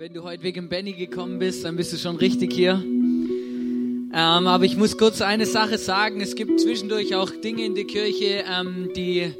Wenn 0.00 0.14
du 0.14 0.22
heute 0.22 0.44
wegen 0.44 0.68
Benny 0.68 0.92
gekommen 0.92 1.40
bist, 1.40 1.64
dann 1.64 1.74
bist 1.74 1.92
du 1.92 1.96
schon 1.96 2.14
richtig 2.14 2.52
hier. 2.52 2.74
Ähm, 2.74 4.12
aber 4.12 4.62
ich 4.62 4.76
muss 4.76 4.96
kurz 4.96 5.20
eine 5.20 5.44
Sache 5.44 5.76
sagen. 5.76 6.20
Es 6.20 6.36
gibt 6.36 6.60
zwischendurch 6.60 7.16
auch 7.16 7.30
Dinge 7.30 7.64
in 7.64 7.74
der 7.74 7.82
Kirche, 7.82 8.44
ähm, 8.48 8.90
die 8.94 9.34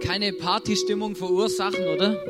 keine 0.00 0.32
Partystimmung 0.32 1.16
verursachen, 1.16 1.88
oder? 1.92 2.22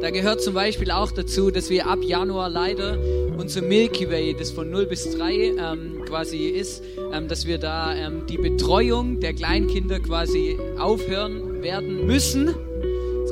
Da 0.00 0.10
gehört 0.10 0.40
zum 0.40 0.54
Beispiel 0.54 0.92
auch 0.92 1.10
dazu, 1.10 1.50
dass 1.50 1.68
wir 1.68 1.88
ab 1.88 1.98
Januar 2.00 2.48
leider 2.48 2.96
unser 3.36 3.62
Milky 3.62 4.08
Way, 4.08 4.36
das 4.38 4.52
von 4.52 4.70
0 4.70 4.86
bis 4.86 5.16
3 5.16 5.34
ähm, 5.34 6.04
quasi 6.06 6.46
ist, 6.46 6.84
ähm, 7.12 7.26
dass 7.26 7.44
wir 7.44 7.58
da 7.58 7.92
ähm, 7.92 8.24
die 8.28 8.38
Betreuung 8.38 9.18
der 9.18 9.34
Kleinkinder 9.34 9.98
quasi 9.98 10.56
aufhören 10.78 11.60
werden 11.60 12.06
müssen 12.06 12.54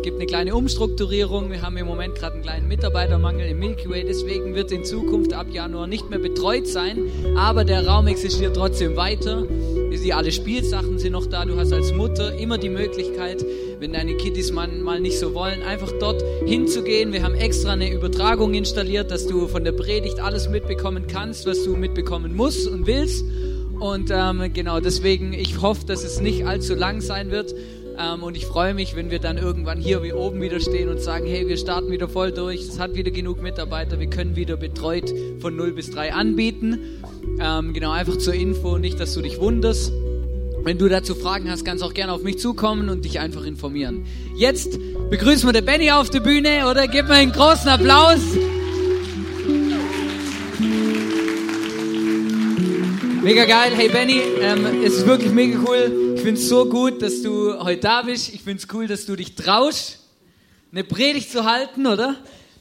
gibt 0.04 0.18
eine 0.18 0.26
kleine 0.26 0.54
Umstrukturierung. 0.54 1.50
Wir 1.50 1.62
haben 1.62 1.78
im 1.78 1.86
Moment 1.86 2.14
gerade 2.14 2.34
einen 2.34 2.42
kleinen 2.42 2.68
Mitarbeitermangel 2.68 3.48
im 3.48 3.58
Milky 3.58 3.88
Way. 3.88 4.04
Deswegen 4.04 4.54
wird 4.54 4.70
in 4.70 4.84
Zukunft 4.84 5.32
ab 5.32 5.46
Januar 5.50 5.86
nicht 5.86 6.10
mehr 6.10 6.18
betreut 6.18 6.66
sein. 6.66 7.10
Aber 7.38 7.64
der 7.64 7.86
Raum 7.86 8.06
existiert 8.06 8.54
trotzdem 8.54 8.96
weiter. 8.96 9.46
Die 9.46 10.12
alle 10.12 10.30
Spielsachen 10.30 10.98
sind 10.98 11.12
noch 11.12 11.24
da. 11.24 11.46
Du 11.46 11.56
hast 11.56 11.72
als 11.72 11.94
Mutter 11.94 12.36
immer 12.36 12.58
die 12.58 12.68
Möglichkeit, 12.68 13.42
wenn 13.80 13.94
deine 13.94 14.14
Kiddies 14.18 14.52
mal, 14.52 14.68
nicht 15.00 15.18
so 15.18 15.32
wollen, 15.32 15.62
einfach 15.62 15.90
dort 15.98 16.22
hinzugehen. 16.44 17.14
Wir 17.14 17.22
haben 17.22 17.34
extra 17.34 17.72
eine 17.72 17.90
Übertragung 17.90 18.52
installiert, 18.52 19.10
dass 19.10 19.26
du 19.26 19.48
von 19.48 19.64
der 19.64 19.72
Predigt 19.72 20.20
alles 20.20 20.50
mitbekommen 20.50 21.06
kannst, 21.06 21.46
was 21.46 21.64
du 21.64 21.76
mitbekommen 21.76 22.36
musst 22.36 22.68
und 22.68 22.86
willst. 22.86 23.24
Und 23.80 24.10
ähm, 24.12 24.50
genau 24.52 24.80
deswegen, 24.80 25.32
ich 25.32 25.62
hoffe, 25.62 25.86
dass 25.86 26.04
es 26.04 26.20
nicht 26.20 26.46
allzu 26.46 26.74
lang 26.74 27.00
sein 27.00 27.30
wird. 27.30 27.54
Ähm, 27.98 28.22
und 28.22 28.36
ich 28.36 28.46
freue 28.46 28.74
mich, 28.74 28.96
wenn 28.96 29.10
wir 29.10 29.18
dann 29.18 29.38
irgendwann 29.38 29.78
hier 29.78 30.02
wie 30.02 30.12
oben 30.12 30.40
wieder 30.40 30.60
stehen 30.60 30.88
und 30.88 31.00
sagen, 31.00 31.26
hey, 31.26 31.46
wir 31.46 31.56
starten 31.56 31.90
wieder 31.90 32.08
voll 32.08 32.32
durch, 32.32 32.60
es 32.62 32.78
hat 32.78 32.94
wieder 32.94 33.10
genug 33.10 33.42
Mitarbeiter, 33.42 34.00
wir 34.00 34.08
können 34.08 34.36
wieder 34.36 34.56
betreut 34.56 35.12
von 35.40 35.56
0 35.56 35.72
bis 35.72 35.90
3 35.90 36.12
anbieten. 36.12 37.02
Ähm, 37.40 37.72
genau, 37.72 37.92
einfach 37.92 38.16
zur 38.16 38.34
Info, 38.34 38.78
nicht, 38.78 38.98
dass 38.98 39.14
du 39.14 39.22
dich 39.22 39.38
wunderst. 39.38 39.92
Wenn 40.64 40.78
du 40.78 40.88
dazu 40.88 41.14
Fragen 41.14 41.50
hast, 41.50 41.64
kannst 41.64 41.82
du 41.82 41.86
auch 41.86 41.94
gerne 41.94 42.12
auf 42.12 42.22
mich 42.22 42.38
zukommen 42.38 42.88
und 42.88 43.04
dich 43.04 43.20
einfach 43.20 43.44
informieren. 43.44 44.06
Jetzt 44.34 44.78
begrüßen 45.10 45.46
wir 45.46 45.52
den 45.52 45.64
Benny 45.64 45.90
auf 45.90 46.08
der 46.08 46.20
Bühne 46.20 46.66
oder 46.70 46.88
gib 46.88 47.06
mir 47.06 47.14
einen 47.14 47.32
großen 47.32 47.68
Applaus. 47.68 48.20
Mega 53.22 53.44
geil. 53.44 53.72
Hey 53.74 53.88
Benny, 53.88 54.20
ähm, 54.40 54.82
es 54.84 54.94
ist 54.94 55.06
wirklich 55.06 55.32
mega 55.32 55.58
cool. 55.66 56.03
Finde 56.24 56.40
es 56.40 56.48
so 56.48 56.64
gut, 56.64 57.02
dass 57.02 57.20
du 57.20 57.52
heute 57.62 57.82
da 57.82 58.00
bist. 58.00 58.32
Ich 58.32 58.40
finde 58.40 58.62
es 58.62 58.66
cool, 58.72 58.86
dass 58.86 59.04
du 59.04 59.14
dich 59.14 59.34
traust, 59.34 59.98
eine 60.72 60.82
Predigt 60.82 61.30
zu 61.30 61.44
halten, 61.44 61.86
oder? 61.86 62.16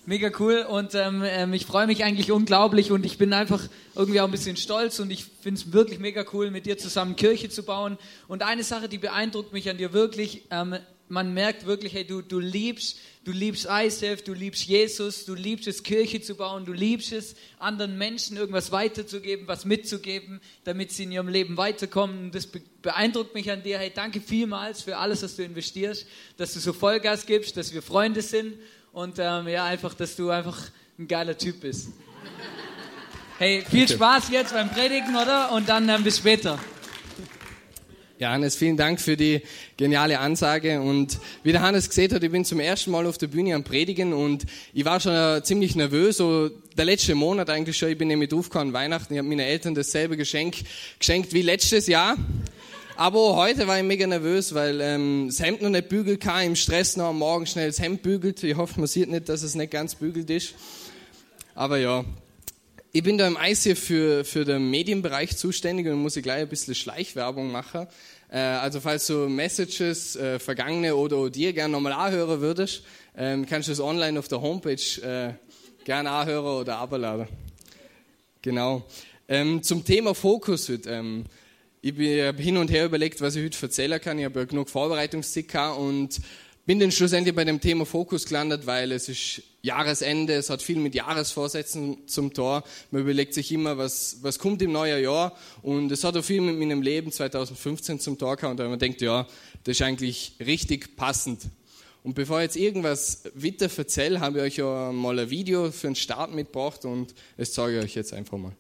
Mega 0.06 0.32
cool 0.38 0.66
und 0.70 0.96
ähm, 0.96 1.24
ähm, 1.26 1.54
ich 1.54 1.66
freue 1.66 1.88
mich 1.88 2.04
eigentlich 2.04 2.34
unglaublich 2.34 2.92
und 2.92 3.06
ich 3.06 3.18
bin 3.18 3.32
einfach 3.32 3.62
irgendwie 3.96 4.20
auch 4.20 4.26
ein 4.26 4.32
bisschen 4.32 4.58
stolz 4.58 5.00
und 5.00 5.12
ich 5.12 5.24
finde 5.24 5.62
es 5.62 5.72
wirklich 5.72 6.00
mega 6.00 6.26
cool, 6.34 6.52
mit 6.52 6.66
dir 6.66 6.78
zusammen 6.78 7.16
Kirche 7.16 7.48
zu 7.48 7.64
bauen. 7.64 7.98
Und 8.28 8.44
eine 8.44 8.64
Sache, 8.64 8.90
die 8.90 8.98
beeindruckt 8.98 9.54
mich 9.54 9.70
an 9.70 9.78
dir 9.78 9.94
wirklich, 9.94 10.42
ähm, 10.52 10.76
man 11.10 11.34
merkt 11.34 11.66
wirklich, 11.66 11.94
hey, 11.94 12.06
du, 12.06 12.22
du 12.22 12.40
liebst, 12.40 12.98
du 13.26 13.32
liebst 13.32 13.66
ISF, 13.66 14.24
du 14.24 14.34
liebst 14.34 14.64
Jesus, 14.64 15.26
du 15.26 15.36
liebst 15.36 15.68
es, 15.68 15.84
Kirche 15.84 16.22
zu 16.22 16.36
bauen, 16.36 16.66
du 16.66 16.74
liebst 16.74 17.12
es, 17.12 17.36
anderen 17.60 17.98
Menschen 17.98 18.38
irgendwas 18.38 18.72
weiterzugeben, 18.72 19.48
was 19.48 19.66
mitzugeben, 19.66 20.42
damit 20.64 20.92
sie 20.92 21.04
in 21.04 21.12
ihrem 21.12 21.28
Leben 21.28 21.58
weiterkommen. 21.58 22.32
Das 22.32 22.48
beeindruckt 22.82 23.36
mich 23.36 23.52
an 23.52 23.64
dir. 23.64 23.78
Hey, 23.78 23.92
danke 23.94 24.22
vielmals 24.22 24.82
für 24.82 24.98
alles, 24.98 25.24
was 25.24 25.36
du 25.36 25.44
investierst, 25.44 26.08
dass 26.38 26.54
du 26.54 26.60
so 26.60 26.74
Vollgas 26.74 27.26
gibst, 27.26 27.58
dass 27.58 27.74
wir 27.74 27.82
Freunde 27.82 28.22
sind 28.22 28.58
und 28.92 29.16
ähm, 29.20 29.48
ja, 29.48 29.66
einfach, 29.66 29.94
dass 29.94 30.16
du 30.16 30.30
einfach 30.30 30.58
ein 30.98 31.08
geiler 31.08 31.38
Typ 31.38 31.62
bist. 31.62 31.90
Hey, 33.40 33.66
viel 33.68 33.90
Spaß 33.90 34.30
jetzt 34.30 34.54
beim 34.54 34.70
Predigen, 34.70 35.16
oder? 35.16 35.52
Und 35.52 35.68
dann 35.68 35.90
ähm, 35.90 36.04
bis 36.04 36.20
später. 36.20 36.60
Ja, 38.24 38.32
Hannes, 38.32 38.56
vielen 38.56 38.78
Dank 38.78 39.02
für 39.02 39.18
die 39.18 39.42
geniale 39.76 40.18
Ansage. 40.18 40.80
Und 40.80 41.20
wie 41.44 41.52
der 41.52 41.62
Hannes 41.62 41.90
gesehen 41.90 42.10
hat, 42.14 42.24
ich 42.24 42.32
bin 42.32 42.46
zum 42.46 42.62
ersten 42.62 42.90
Mal 42.90 43.06
auf 43.06 43.18
der 43.18 43.28
Bühne 43.28 43.54
am 43.54 43.66
Predigen 43.66 44.14
und 44.14 44.46
ich 44.74 44.86
war 44.86 45.02
schon 45.02 45.14
äh, 45.14 45.44
ziemlich 45.44 45.76
nervös. 45.76 46.16
So 46.16 46.48
der 46.48 46.86
letzte 46.86 47.16
Monat 47.16 47.50
eigentlich 47.50 47.78
schon. 47.78 47.90
Ich 47.90 47.98
bin 47.98 48.08
nämlich 48.08 48.30
draufgekommen 48.30 48.72
Weihnachten. 48.72 49.14
Ich 49.14 49.18
habe 49.18 49.28
meinen 49.28 49.42
Eltern 49.42 49.76
dasselbe 49.76 50.16
Geschenk 50.16 50.56
geschenkt 51.00 51.34
wie 51.34 51.42
letztes 51.42 51.88
Jahr. 51.88 52.16
Aber 52.96 53.36
heute 53.36 53.68
war 53.68 53.78
ich 53.78 53.84
mega 53.84 54.08
nervös, 54.08 54.54
weil 54.54 54.80
ähm, 54.80 55.26
das 55.28 55.42
Hemd 55.42 55.62
noch 55.62 55.70
nicht 55.70 55.90
bügelt 55.90 56.22
kann, 56.22 56.46
im 56.46 56.56
Stress 56.56 56.96
noch 56.96 57.08
am 57.08 57.18
Morgen 57.18 57.46
schnell 57.46 57.68
das 57.68 57.82
Hemd 57.82 58.04
bügelt. 58.04 58.42
Ich 58.42 58.56
hoffe, 58.56 58.80
man 58.80 58.88
sieht 58.88 59.10
nicht, 59.10 59.28
dass 59.28 59.44
es 59.44 59.54
nicht 59.54 59.72
ganz 59.72 59.96
bügelt 59.96 60.30
ist. 60.30 60.56
Aber 61.56 61.78
ja, 61.78 62.06
ich 62.96 63.02
bin 63.02 63.18
da 63.18 63.26
im 63.26 63.40
ICF 63.42 63.80
für, 63.80 64.24
für 64.24 64.46
den 64.46 64.70
Medienbereich 64.70 65.36
zuständig 65.36 65.88
und 65.88 65.96
muss 65.96 66.16
ich 66.16 66.22
gleich 66.22 66.44
ein 66.44 66.48
bisschen 66.48 66.76
Schleichwerbung 66.76 67.52
machen. 67.52 67.88
Äh, 68.30 68.38
also 68.38 68.80
falls 68.80 69.08
du 69.08 69.28
Messages, 69.28 70.16
äh, 70.16 70.38
vergangene 70.38 70.96
oder 70.96 71.28
dir 71.32 71.54
gerne 71.54 71.72
nochmal 71.72 71.94
anhören 71.94 72.40
würdest, 72.40 72.84
ähm, 73.18 73.48
kannst 73.48 73.68
du 73.68 73.72
es 73.72 73.80
online 73.80 74.20
auf 74.20 74.28
der 74.28 74.42
Homepage 74.42 75.02
äh, 75.02 75.34
gerne 75.84 76.12
anhören 76.12 76.62
oder 76.62 76.78
abladen. 76.78 77.28
Genau. 78.44 78.86
Ähm, 79.28 79.64
zum 79.64 79.84
Thema 79.84 80.14
Fokus 80.14 80.70
heute. 80.70 80.92
Ähm, 80.92 81.24
ich 81.82 81.94
habe 81.94 82.42
hin 82.42 82.58
und 82.58 82.70
her 82.70 82.86
überlegt, 82.86 83.22
was 83.22 83.36
ich 83.36 83.44
heute 83.44 83.58
erzählen 83.64 84.00
kann. 84.00 84.20
Ich 84.20 84.26
habe 84.26 84.42
ja 84.42 84.46
genug 84.46 84.70
Vorbereitungszeit 84.70 85.78
und 85.80 86.22
bin 86.68 86.80
dann 86.80 86.92
schlussendlich 86.92 87.36
bei 87.36 87.44
dem 87.44 87.60
Thema 87.60 87.88
Fokus 87.88 88.28
gelandet, 88.28 88.68
weil 88.68 88.92
es 88.92 89.10
ist 89.10 89.42
Jahresende, 89.66 90.34
es 90.34 90.50
hat 90.50 90.62
viel 90.62 90.76
mit 90.78 90.94
Jahresvorsätzen 90.94 92.06
zum 92.06 92.34
Tor. 92.34 92.66
Man 92.92 93.02
überlegt 93.04 93.34
sich 93.34 93.50
immer, 93.54 93.78
was, 93.78 94.18
was 94.22 94.38
kommt 94.38 94.62
im 94.62 94.74
neuen 94.74 95.02
Jahr 95.02 95.38
und 95.62 95.90
es 95.90 96.04
hat 96.04 96.18
auch 96.18 96.24
viel 96.24 96.42
mit 96.42 96.60
meinem 96.60 96.82
Leben 96.82 97.14
2015 97.14 98.02
zum 98.02 98.18
Tor 98.18 98.36
gehabt 98.36 98.60
und 98.60 98.70
man 98.70 98.78
denkt, 98.78 99.02
ja, 99.02 99.26
das 99.64 99.78
ist 99.78 99.82
eigentlich 99.82 100.36
richtig 100.46 100.98
passend. 100.98 101.44
Und 102.04 102.14
bevor 102.14 102.40
ich 102.40 102.44
jetzt 102.44 102.58
irgendwas 102.58 103.24
weiter 103.36 103.70
erzähle, 103.78 104.20
habe 104.20 104.40
ich 104.40 104.44
euch 104.44 104.58
ja 104.58 104.92
mal 104.92 105.18
ein 105.18 105.30
Video 105.30 105.72
für 105.72 105.88
den 105.88 105.96
Start 105.96 106.34
mitgebracht 106.34 106.84
und 106.84 107.16
das 107.38 107.54
zeige 107.54 107.78
ich 107.78 107.86
euch 107.86 107.96
jetzt 107.96 108.12
einfach 108.12 108.38
mal. 108.38 108.52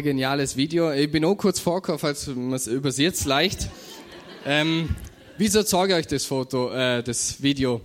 Geniales 0.00 0.56
Video. 0.56 0.90
Ich 0.92 1.10
bin 1.10 1.24
auch 1.24 1.34
kurz 1.34 1.58
vorgekommen, 1.60 1.98
falls 1.98 2.26
man 2.28 2.54
es 2.54 2.66
übersetzt 2.66 3.26
leicht. 3.26 3.68
Ähm, 4.46 4.88
wieso 5.36 5.62
zeige 5.62 5.92
ich 5.92 5.98
euch 5.98 6.06
das 6.06 6.24
Foto, 6.24 6.72
äh, 6.72 7.02
das 7.02 7.42
Video? 7.42 7.82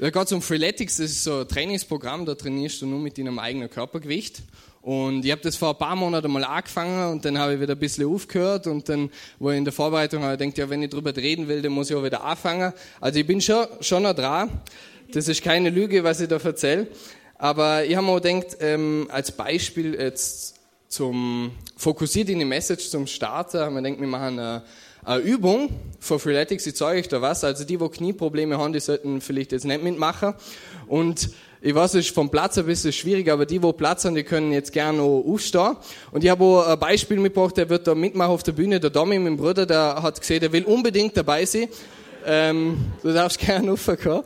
Da 0.00 0.10
geht 0.10 0.24
es 0.24 0.32
um 0.32 0.42
Freeletics, 0.42 0.96
das 0.96 1.10
ist 1.10 1.24
so 1.24 1.40
ein 1.40 1.48
Trainingsprogramm, 1.48 2.24
da 2.24 2.34
trainierst 2.34 2.82
du 2.82 2.86
nur 2.86 2.98
mit 2.98 3.18
deinem 3.18 3.38
eigenen 3.38 3.70
Körpergewicht. 3.70 4.42
Und 4.82 5.24
ich 5.24 5.30
habe 5.30 5.42
das 5.42 5.56
vor 5.56 5.70
ein 5.70 5.78
paar 5.78 5.94
Monaten 5.94 6.30
mal 6.30 6.44
angefangen 6.44 7.12
und 7.12 7.24
dann 7.24 7.38
habe 7.38 7.54
ich 7.54 7.60
wieder 7.60 7.74
ein 7.74 7.78
bisschen 7.78 8.06
aufgehört 8.06 8.66
und 8.66 8.88
dann, 8.88 9.10
wo 9.38 9.50
ich 9.50 9.58
in 9.58 9.64
der 9.64 9.72
Vorbereitung 9.72 10.22
habe, 10.22 10.36
denkt 10.36 10.56
ja, 10.58 10.68
wenn 10.70 10.82
ich 10.82 10.90
drüber 10.90 11.14
reden 11.16 11.46
will, 11.46 11.62
dann 11.62 11.72
muss 11.72 11.90
ich 11.90 11.96
auch 11.96 12.04
wieder 12.04 12.24
anfangen. 12.24 12.72
Also 13.00 13.18
ich 13.20 13.26
bin 13.26 13.40
schon, 13.40 13.66
schon 13.80 14.02
noch 14.04 14.14
dran. 14.14 14.50
Das 15.12 15.28
ist 15.28 15.42
keine 15.42 15.70
Lüge, 15.70 16.02
was 16.04 16.20
ich 16.20 16.28
da 16.28 16.36
erzähle. 16.36 16.88
Aber 17.36 17.84
ich 17.84 17.94
habe 17.94 18.06
mir 18.06 18.12
auch 18.12 18.20
gedacht, 18.20 18.56
ähm, 18.60 19.06
als 19.10 19.30
Beispiel 19.30 19.94
jetzt 19.94 20.57
zum 20.88 21.52
fokussiert 21.76 22.28
in 22.30 22.38
die 22.38 22.44
Message 22.44 22.88
zum 22.88 23.06
Starter, 23.06 23.70
wir 23.70 23.82
gedacht, 23.82 24.00
wir 24.00 24.08
machen 24.08 24.38
eine 24.38 24.62
eine 25.08 25.22
Übung 25.22 25.70
für 26.00 26.18
Freeletics, 26.18 26.66
ich 26.66 26.76
zeige 26.76 27.00
euch 27.00 27.08
da 27.08 27.22
was. 27.22 27.42
Also 27.44 27.64
die, 27.64 27.76
die 27.76 27.88
Knieprobleme 27.88 28.58
haben, 28.58 28.72
die 28.72 28.80
sollten 28.80 29.20
vielleicht 29.20 29.52
jetzt 29.52 29.64
nicht 29.64 29.82
mitmachen. 29.82 30.34
Und 30.86 31.30
ich 31.60 31.74
weiß, 31.74 31.94
es 31.94 32.06
ist 32.06 32.14
vom 32.14 32.30
Platz 32.30 32.58
ein 32.58 32.66
bisschen 32.66 32.92
schwierig, 32.92 33.30
aber 33.30 33.46
die, 33.46 33.58
die 33.58 33.72
Platz 33.72 34.04
haben, 34.04 34.14
die 34.14 34.22
können 34.22 34.52
jetzt 34.52 34.72
gerne 34.72 35.00
auch 35.00 35.24
aufstehen. 35.26 35.76
Und 36.12 36.24
ich 36.24 36.30
habe 36.30 36.44
auch 36.44 36.66
ein 36.66 36.78
Beispiel 36.78 37.18
mitgebracht, 37.18 37.56
der 37.56 37.68
wird 37.68 37.86
da 37.86 37.94
mitmachen 37.94 38.30
auf 38.30 38.42
der 38.42 38.52
Bühne. 38.52 38.80
Der 38.80 38.90
Domi, 38.90 39.18
mein 39.18 39.36
Bruder, 39.36 39.66
der 39.66 40.02
hat 40.02 40.20
gesehen, 40.20 40.40
der 40.40 40.52
will 40.52 40.64
unbedingt 40.64 41.16
dabei 41.16 41.44
sein. 41.44 41.68
Ähm, 42.26 42.92
du 43.02 43.12
darfst 43.12 43.38
gerne 43.44 43.72
aufkommen. 43.72 44.24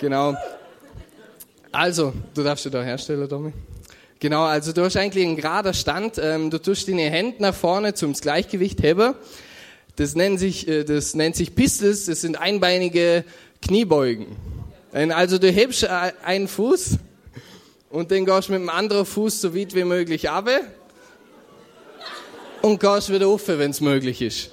Genau. 0.00 0.34
Also, 1.72 2.12
du 2.34 2.42
darfst 2.42 2.64
dich 2.64 2.72
da 2.72 2.82
herstellen, 2.82 3.28
Domi. 3.28 3.52
Genau, 4.20 4.42
also 4.42 4.72
du 4.74 4.84
hast 4.84 4.98
eigentlich 4.98 5.24
einen 5.24 5.36
gerader 5.36 5.72
Stand. 5.72 6.20
Ähm, 6.22 6.50
du 6.50 6.58
tust 6.58 6.86
deine 6.86 7.08
Hände 7.08 7.40
nach 7.40 7.54
vorne 7.54 7.94
zum 7.94 8.12
Gleichgewicht 8.12 8.82
heben. 8.82 9.14
Das 9.96 10.14
nennt 10.14 10.38
sich, 10.38 10.68
äh, 10.68 10.84
das 10.84 11.14
nennt 11.14 11.36
sich 11.36 11.54
Pistols. 11.54 12.04
Das 12.04 12.20
sind 12.20 12.38
einbeinige 12.38 13.24
Kniebeugen. 13.62 14.26
Also 14.92 15.38
du 15.38 15.48
hebst 15.48 15.86
einen 15.86 16.48
Fuß 16.48 16.98
und 17.88 18.10
dann 18.10 18.26
gehst 18.26 18.50
mit 18.50 18.60
dem 18.60 18.68
anderen 18.68 19.06
Fuß 19.06 19.40
so 19.40 19.54
weit 19.54 19.74
wie 19.74 19.84
möglich 19.84 20.28
ab 20.28 20.50
und 22.60 22.78
gehst 22.78 23.10
wieder 23.10 23.28
auf, 23.28 23.48
wenn 23.48 23.70
es 23.70 23.80
möglich 23.80 24.20
ist. 24.20 24.50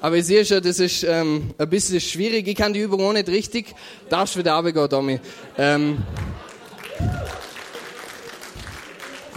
Aber 0.00 0.16
ich 0.16 0.24
sehe 0.24 0.44
schon, 0.44 0.62
das 0.62 0.80
ist 0.80 1.04
ähm, 1.04 1.54
ein 1.58 1.68
bisschen 1.68 2.00
schwierig. 2.00 2.48
Ich 2.48 2.56
kann 2.56 2.72
die 2.72 2.80
Übung 2.80 3.00
auch 3.02 3.12
nicht 3.12 3.28
richtig. 3.28 3.74
Darfst 4.08 4.36
wieder 4.36 4.54
runtergehen, 4.54 4.88
Tommy. 4.88 5.20
Ähm, 5.56 5.98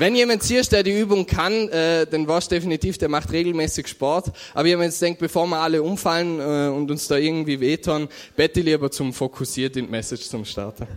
wenn 0.01 0.15
jemand 0.15 0.42
siehst, 0.42 0.71
der 0.71 0.81
die 0.81 1.00
Übung 1.00 1.27
kann, 1.27 1.69
äh, 1.69 2.07
dann 2.07 2.27
war's 2.27 2.48
definitiv, 2.48 2.98
der 2.98 3.07
macht 3.07 3.31
regelmäßig 3.31 3.88
Sport. 3.88 4.31
Aber 4.56 4.63
wenn 4.65 4.81
jetzt 4.81 5.00
denkt, 5.00 5.19
bevor 5.19 5.45
wir 5.45 5.57
alle 5.57 5.83
umfallen 5.83 6.39
äh, 6.39 6.75
und 6.75 6.89
uns 6.89 7.07
da 7.07 7.18
irgendwie 7.18 7.59
wehtun, 7.59 8.07
bette 8.36 8.62
lieber 8.62 8.89
zum 8.89 9.13
fokussiert 9.13 9.77
in 9.77 9.92
Message 9.92 10.24
zum 10.24 10.44
Starten. 10.44 10.88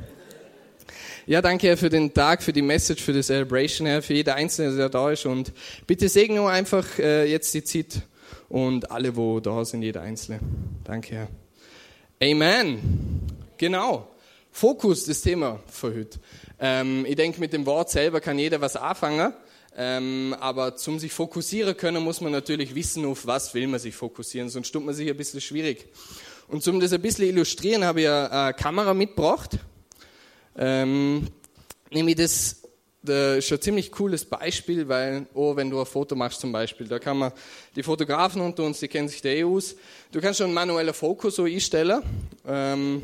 Ja, 1.26 1.42
danke 1.42 1.66
Herr 1.66 1.76
für 1.76 1.90
den 1.90 2.14
Tag, 2.14 2.42
für 2.42 2.54
die 2.54 2.62
Message, 2.62 3.02
für 3.02 3.12
die 3.12 3.22
Celebration, 3.22 3.86
Herr, 3.86 4.00
für 4.00 4.14
jeder 4.14 4.36
Einzelne, 4.36 4.74
der 4.74 4.88
da 4.88 5.10
ist. 5.10 5.26
Und 5.26 5.52
bitte 5.86 6.08
segne 6.08 6.36
nur 6.36 6.50
einfach 6.50 6.98
äh, 6.98 7.30
jetzt 7.30 7.52
die 7.52 7.62
Zeit 7.62 8.00
und 8.48 8.90
alle, 8.90 9.14
wo 9.14 9.38
da 9.38 9.66
sind, 9.66 9.82
jeder 9.82 10.00
Einzelne. 10.00 10.40
Danke 10.82 11.14
Herr. 11.14 11.28
Amen. 12.22 13.20
Genau. 13.58 14.13
Fokus, 14.56 15.04
das 15.04 15.20
Thema 15.20 15.58
für 15.66 15.92
heute. 15.92 16.20
Ähm, 16.60 17.04
ich 17.08 17.16
denke, 17.16 17.40
mit 17.40 17.52
dem 17.52 17.66
Wort 17.66 17.90
selber 17.90 18.20
kann 18.20 18.38
jeder 18.38 18.60
was 18.60 18.76
anfangen. 18.76 19.34
Ähm, 19.76 20.36
aber 20.38 20.76
zum 20.76 21.00
sich 21.00 21.12
fokussieren 21.12 21.76
können, 21.76 22.04
muss 22.04 22.20
man 22.20 22.30
natürlich 22.30 22.72
wissen, 22.76 23.04
auf 23.04 23.26
was 23.26 23.52
will 23.52 23.66
man 23.66 23.80
sich 23.80 23.96
fokussieren, 23.96 24.48
sonst 24.48 24.70
tut 24.70 24.84
man 24.84 24.94
sich 24.94 25.10
ein 25.10 25.16
bisschen 25.16 25.40
schwierig. 25.40 25.88
Und 26.46 26.62
zum 26.62 26.78
das 26.78 26.92
ein 26.92 27.02
bisschen 27.02 27.26
illustrieren, 27.26 27.82
habe 27.82 28.02
ich 28.02 28.08
eine 28.08 28.54
Kamera 28.54 28.94
mitgebracht. 28.94 29.58
Ähm, 30.56 31.26
nämlich 31.90 32.14
das 32.14 32.62
das 33.04 33.38
ist 33.38 33.52
ein 33.52 33.60
ziemlich 33.60 33.92
cooles 33.92 34.24
Beispiel, 34.24 34.88
weil, 34.88 35.26
oh, 35.34 35.54
wenn 35.54 35.68
du 35.68 35.78
ein 35.78 35.84
Foto 35.84 36.16
machst 36.16 36.40
zum 36.40 36.52
Beispiel, 36.52 36.88
da 36.88 36.98
kann 36.98 37.18
man, 37.18 37.32
die 37.76 37.82
Fotografen 37.82 38.40
unter 38.40 38.64
uns, 38.64 38.80
die 38.80 38.88
kennen 38.88 39.08
sich 39.08 39.20
da 39.20 39.28
eh 39.28 39.44
aus, 39.44 39.76
du 40.10 40.20
kannst 40.20 40.38
schon 40.38 40.46
einen 40.46 40.54
manuellen 40.54 40.94
Fokus 40.94 41.36
so 41.36 41.44
einstellen 41.44 42.02
ähm, 42.46 43.02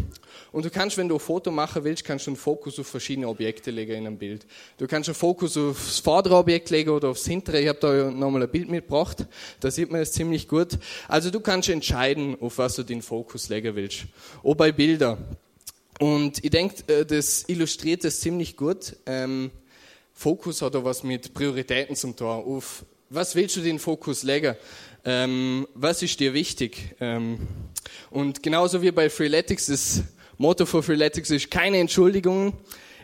und 0.52 0.64
du 0.64 0.70
kannst, 0.70 0.96
wenn 0.96 1.06
du 1.06 1.16
ein 1.16 1.20
Foto 1.20 1.50
machen 1.50 1.84
willst, 1.84 2.04
kannst 2.04 2.26
du 2.26 2.30
einen 2.30 2.38
Fokus 2.38 2.78
auf 2.78 2.86
verschiedene 2.86 3.28
Objekte 3.28 3.70
legen 3.70 3.92
in 3.92 4.06
einem 4.06 4.16
Bild. 4.16 4.46
Du 4.78 4.86
kannst 4.86 5.08
einen 5.10 5.14
Fokus 5.14 5.56
aufs 5.58 5.98
vordere 5.98 6.36
Objekt 6.36 6.70
legen 6.70 6.90
oder 6.90 7.08
aufs 7.08 7.26
hintere. 7.26 7.60
Ich 7.60 7.68
habe 7.68 7.78
da 7.78 8.10
nochmal 8.10 8.42
ein 8.42 8.50
Bild 8.50 8.70
mitgebracht, 8.70 9.26
da 9.60 9.70
sieht 9.70 9.90
man 9.90 10.00
es 10.00 10.12
ziemlich 10.12 10.48
gut. 10.48 10.78
Also 11.08 11.30
du 11.30 11.40
kannst 11.40 11.68
entscheiden, 11.68 12.36
auf 12.40 12.56
was 12.56 12.76
du 12.76 12.84
den 12.84 13.02
Fokus 13.02 13.50
legen 13.50 13.76
willst. 13.76 14.04
Auch 14.42 14.54
bei 14.54 14.72
Bildern. 14.72 15.18
Und 16.00 16.42
ich 16.42 16.50
denke, 16.50 16.90
äh, 16.90 17.04
das 17.04 17.44
illustriert 17.48 18.04
das 18.04 18.20
ziemlich 18.20 18.56
gut. 18.56 18.96
Ähm, 19.04 19.50
Fokus 20.20 20.60
hat 20.60 20.76
auch 20.76 20.84
was 20.84 21.02
mit 21.02 21.32
Prioritäten 21.32 21.96
zum 21.96 22.14
tun. 22.14 22.26
Auf 22.26 22.84
was 23.08 23.34
willst 23.34 23.56
du 23.56 23.62
den 23.62 23.78
Fokus 23.78 24.22
legen? 24.22 24.54
Ähm, 25.02 25.66
was 25.72 26.02
ist 26.02 26.20
dir 26.20 26.34
wichtig? 26.34 26.94
Ähm, 27.00 27.38
und 28.10 28.42
genauso 28.42 28.82
wie 28.82 28.90
bei 28.90 29.08
Freeletics, 29.08 29.68
das 29.68 30.02
Motto 30.36 30.66
für 30.66 30.82
Freeletics 30.82 31.30
ist 31.30 31.50
keine 31.50 31.78
Entschuldigungen. 31.78 32.52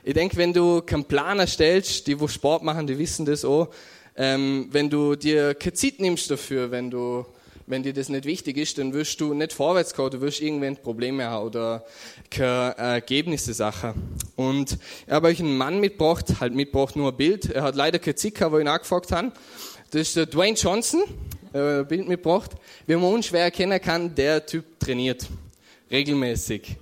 Ich 0.05 0.13
denke, 0.13 0.37
wenn 0.37 0.53
du 0.53 0.83
keinen 0.83 1.07
Plan 1.07 1.39
erstellst, 1.39 2.07
die 2.07 2.21
wo 2.21 2.29
Sport 2.29 2.63
machen, 2.63 2.87
die 2.87 2.99
wissen 2.99 3.25
das 3.25 3.47
auch, 3.47 3.71
ähm, 4.15 4.69
wenn 4.73 4.91
du 4.91 5.17
dir 5.17 5.55
keine 5.55 5.73
Zeit 5.73 6.01
nimmst 6.01 6.31
dafür, 6.31 6.71
wenn 6.71 6.91
du 6.91 7.25
wenn 7.67 7.83
dir 7.83 7.93
das 7.93 8.09
nicht 8.09 8.25
wichtig 8.25 8.57
ist, 8.57 8.79
dann 8.79 8.93
wirst 8.93 9.21
du 9.21 9.35
nicht 9.35 9.53
vorwärts 9.53 9.93
kommen, 9.93 10.11
du 10.11 10.21
wirst 10.21 10.41
irgendwann 10.41 10.77
Probleme 10.77 11.25
haben 11.25 11.47
oder 11.47 11.85
keine 12.31 12.77
Ergebnisse 12.77 13.55
Sachen. 13.55 14.17
Und 14.37 14.79
ich 15.07 15.13
habe 15.13 15.29
euch 15.29 15.41
einen 15.41 15.57
Mann 15.57 15.81
mitgebracht, 15.81 16.41
halt 16.41 16.55
mitgebracht 16.55 16.95
nur 16.95 17.11
ein 17.11 17.17
Bild. 17.17 17.51
Er 17.51 17.63
hat 17.63 17.75
leider 17.75 17.99
kein 17.99 18.17
Zicker, 18.17 18.53
wo 18.53 18.59
ich 18.59 18.65
nachgefragt 18.65 19.11
habe. 19.11 19.33
Das 19.91 20.03
ist 20.03 20.17
der 20.17 20.27
Dwayne 20.27 20.57
Johnson, 20.57 21.03
äh, 21.53 21.81
ein 21.81 21.89
Bild 21.89 22.09
mitgebracht. 22.09 22.53
Wie 22.87 22.95
man 22.95 23.13
unschwer 23.13 23.43
erkennen 23.43 23.81
kann, 23.81 24.15
der 24.15 24.47
Typ 24.47 24.79
trainiert. 24.79 25.27
Regelmäßig. 25.91 26.77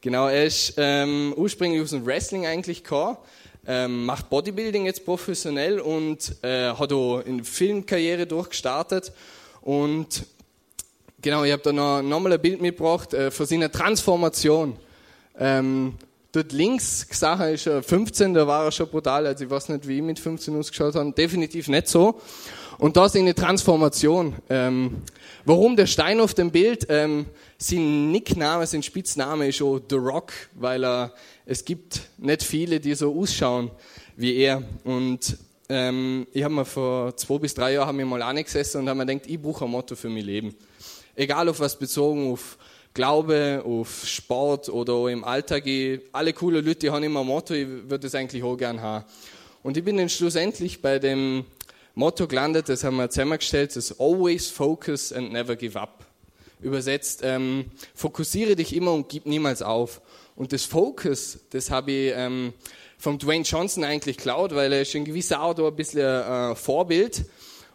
Genau, 0.00 0.28
er 0.28 0.44
ist 0.44 0.74
ähm, 0.76 1.34
ursprünglich 1.36 1.82
aus 1.82 1.90
dem 1.90 2.06
Wrestling 2.06 2.46
eigentlich 2.46 2.84
gekommen. 2.84 3.16
Ähm, 3.66 4.06
macht 4.06 4.30
Bodybuilding 4.30 4.86
jetzt 4.86 5.04
professionell 5.04 5.80
und 5.80 6.36
äh, 6.42 6.70
hat 6.70 6.92
auch 6.92 7.20
in 7.20 7.44
Filmkarriere 7.44 8.26
durchgestartet 8.26 9.12
und 9.68 10.24
genau, 11.20 11.44
ich 11.44 11.52
habe 11.52 11.62
da 11.62 11.74
noch, 11.74 12.00
noch 12.00 12.20
mal 12.20 12.32
ein 12.32 12.40
Bild 12.40 12.62
mitgebracht 12.62 13.12
äh, 13.12 13.30
für 13.30 13.44
seine 13.44 13.70
Transformation. 13.70 14.78
Ähm, 15.38 15.96
dort 16.32 16.52
links 16.52 17.06
gesagt 17.06 17.42
ist 17.52 17.66
er 17.66 17.82
15, 17.82 18.32
da 18.32 18.46
war 18.46 18.64
er 18.64 18.72
schon 18.72 18.88
brutal, 18.88 19.26
also 19.26 19.44
ich 19.44 19.50
weiß 19.50 19.68
nicht, 19.68 19.86
wie 19.86 19.98
ich 19.98 20.02
mit 20.02 20.18
15 20.18 20.58
ausgeschaut 20.58 20.94
habe, 20.94 21.12
definitiv 21.12 21.68
nicht 21.68 21.86
so. 21.86 22.18
Und 22.78 22.96
da 22.96 23.04
ist 23.04 23.16
eine 23.16 23.34
Transformation. 23.34 24.36
Ähm, 24.48 25.02
warum 25.44 25.76
der 25.76 25.86
Stein 25.86 26.18
auf 26.20 26.32
dem 26.32 26.50
Bild? 26.50 26.86
Ähm, 26.88 27.26
sein 27.58 28.10
Nickname, 28.10 28.66
sein 28.66 28.82
Spitzname 28.82 29.48
ist 29.48 29.56
schon 29.56 29.82
The 29.90 29.96
Rock, 29.96 30.32
weil 30.54 30.82
er, 30.82 31.12
es 31.44 31.62
gibt 31.62 32.08
nicht 32.16 32.42
viele, 32.42 32.80
die 32.80 32.94
so 32.94 33.14
ausschauen 33.14 33.70
wie 34.16 34.34
er. 34.34 34.62
Und 34.84 35.36
ähm, 35.68 36.26
ich 36.32 36.42
habe 36.42 36.54
mir 36.54 36.64
vor 36.64 37.16
zwei 37.16 37.38
bis 37.38 37.54
drei 37.54 37.74
Jahren 37.74 38.02
mal 38.08 38.22
angesessen 38.22 38.80
und 38.80 38.88
habe 38.88 38.98
mir 38.98 39.06
gedacht, 39.06 39.28
ich 39.28 39.40
brauche 39.40 39.64
ein 39.64 39.70
Motto 39.70 39.96
für 39.96 40.08
mein 40.08 40.24
Leben. 40.24 40.54
Egal 41.14 41.48
auf 41.48 41.60
was 41.60 41.78
bezogen, 41.78 42.32
auf 42.32 42.56
Glaube, 42.94 43.62
auf 43.64 44.06
Sport 44.06 44.68
oder 44.70 45.08
im 45.08 45.22
Alltag. 45.22 45.66
Ich, 45.66 46.00
alle 46.10 46.32
coole 46.32 46.60
Leute 46.60 46.90
haben 46.90 47.04
immer 47.04 47.20
ein 47.20 47.26
Motto, 47.26 47.54
ich 47.54 47.68
würde 47.68 48.06
es 48.06 48.14
eigentlich 48.14 48.42
auch 48.42 48.56
gerne 48.56 48.80
haben. 48.80 49.04
Und 49.62 49.76
ich 49.76 49.84
bin 49.84 49.98
dann 49.98 50.08
schlussendlich 50.08 50.80
bei 50.80 50.98
dem 50.98 51.44
Motto 51.94 52.26
gelandet, 52.26 52.68
das 52.68 52.84
haben 52.84 52.96
wir 52.96 53.10
zusammengestellt, 53.10 53.76
das 53.76 54.00
Always 54.00 54.48
Focus 54.50 55.12
and 55.12 55.32
Never 55.32 55.54
Give 55.54 55.78
Up. 55.78 56.06
Übersetzt, 56.60 57.20
ähm, 57.22 57.66
fokussiere 57.94 58.56
dich 58.56 58.74
immer 58.74 58.92
und 58.94 59.08
gib 59.08 59.26
niemals 59.26 59.62
auf. 59.62 60.00
Und 60.34 60.52
das 60.52 60.64
Focus, 60.64 61.38
das 61.50 61.70
habe 61.70 61.92
ich 61.92 62.12
ähm, 62.16 62.52
vom 62.98 63.18
Dwayne 63.18 63.44
Johnson 63.44 63.84
eigentlich 63.84 64.16
klaut, 64.18 64.54
weil 64.54 64.72
er 64.72 64.82
ist 64.82 64.94
in 64.94 65.04
gewisser 65.04 65.38
Art 65.38 65.60
ein 65.60 65.76
bisschen 65.76 66.00
äh, 66.00 66.54
Vorbild. 66.54 67.24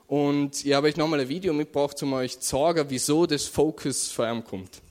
Und 0.08 0.66
ich 0.66 0.74
habe 0.74 0.88
euch 0.88 0.98
nochmal 0.98 1.22
ein 1.22 1.30
Video 1.30 1.54
mitgebracht, 1.54 2.02
um 2.04 2.14
euch 2.14 2.40
zu 2.40 2.50
sagen, 2.58 2.86
wieso 2.90 3.26
das 3.26 3.46
Focus 3.46 4.12
vor 4.12 4.26
allem 4.26 4.44
kommt. 4.44 4.82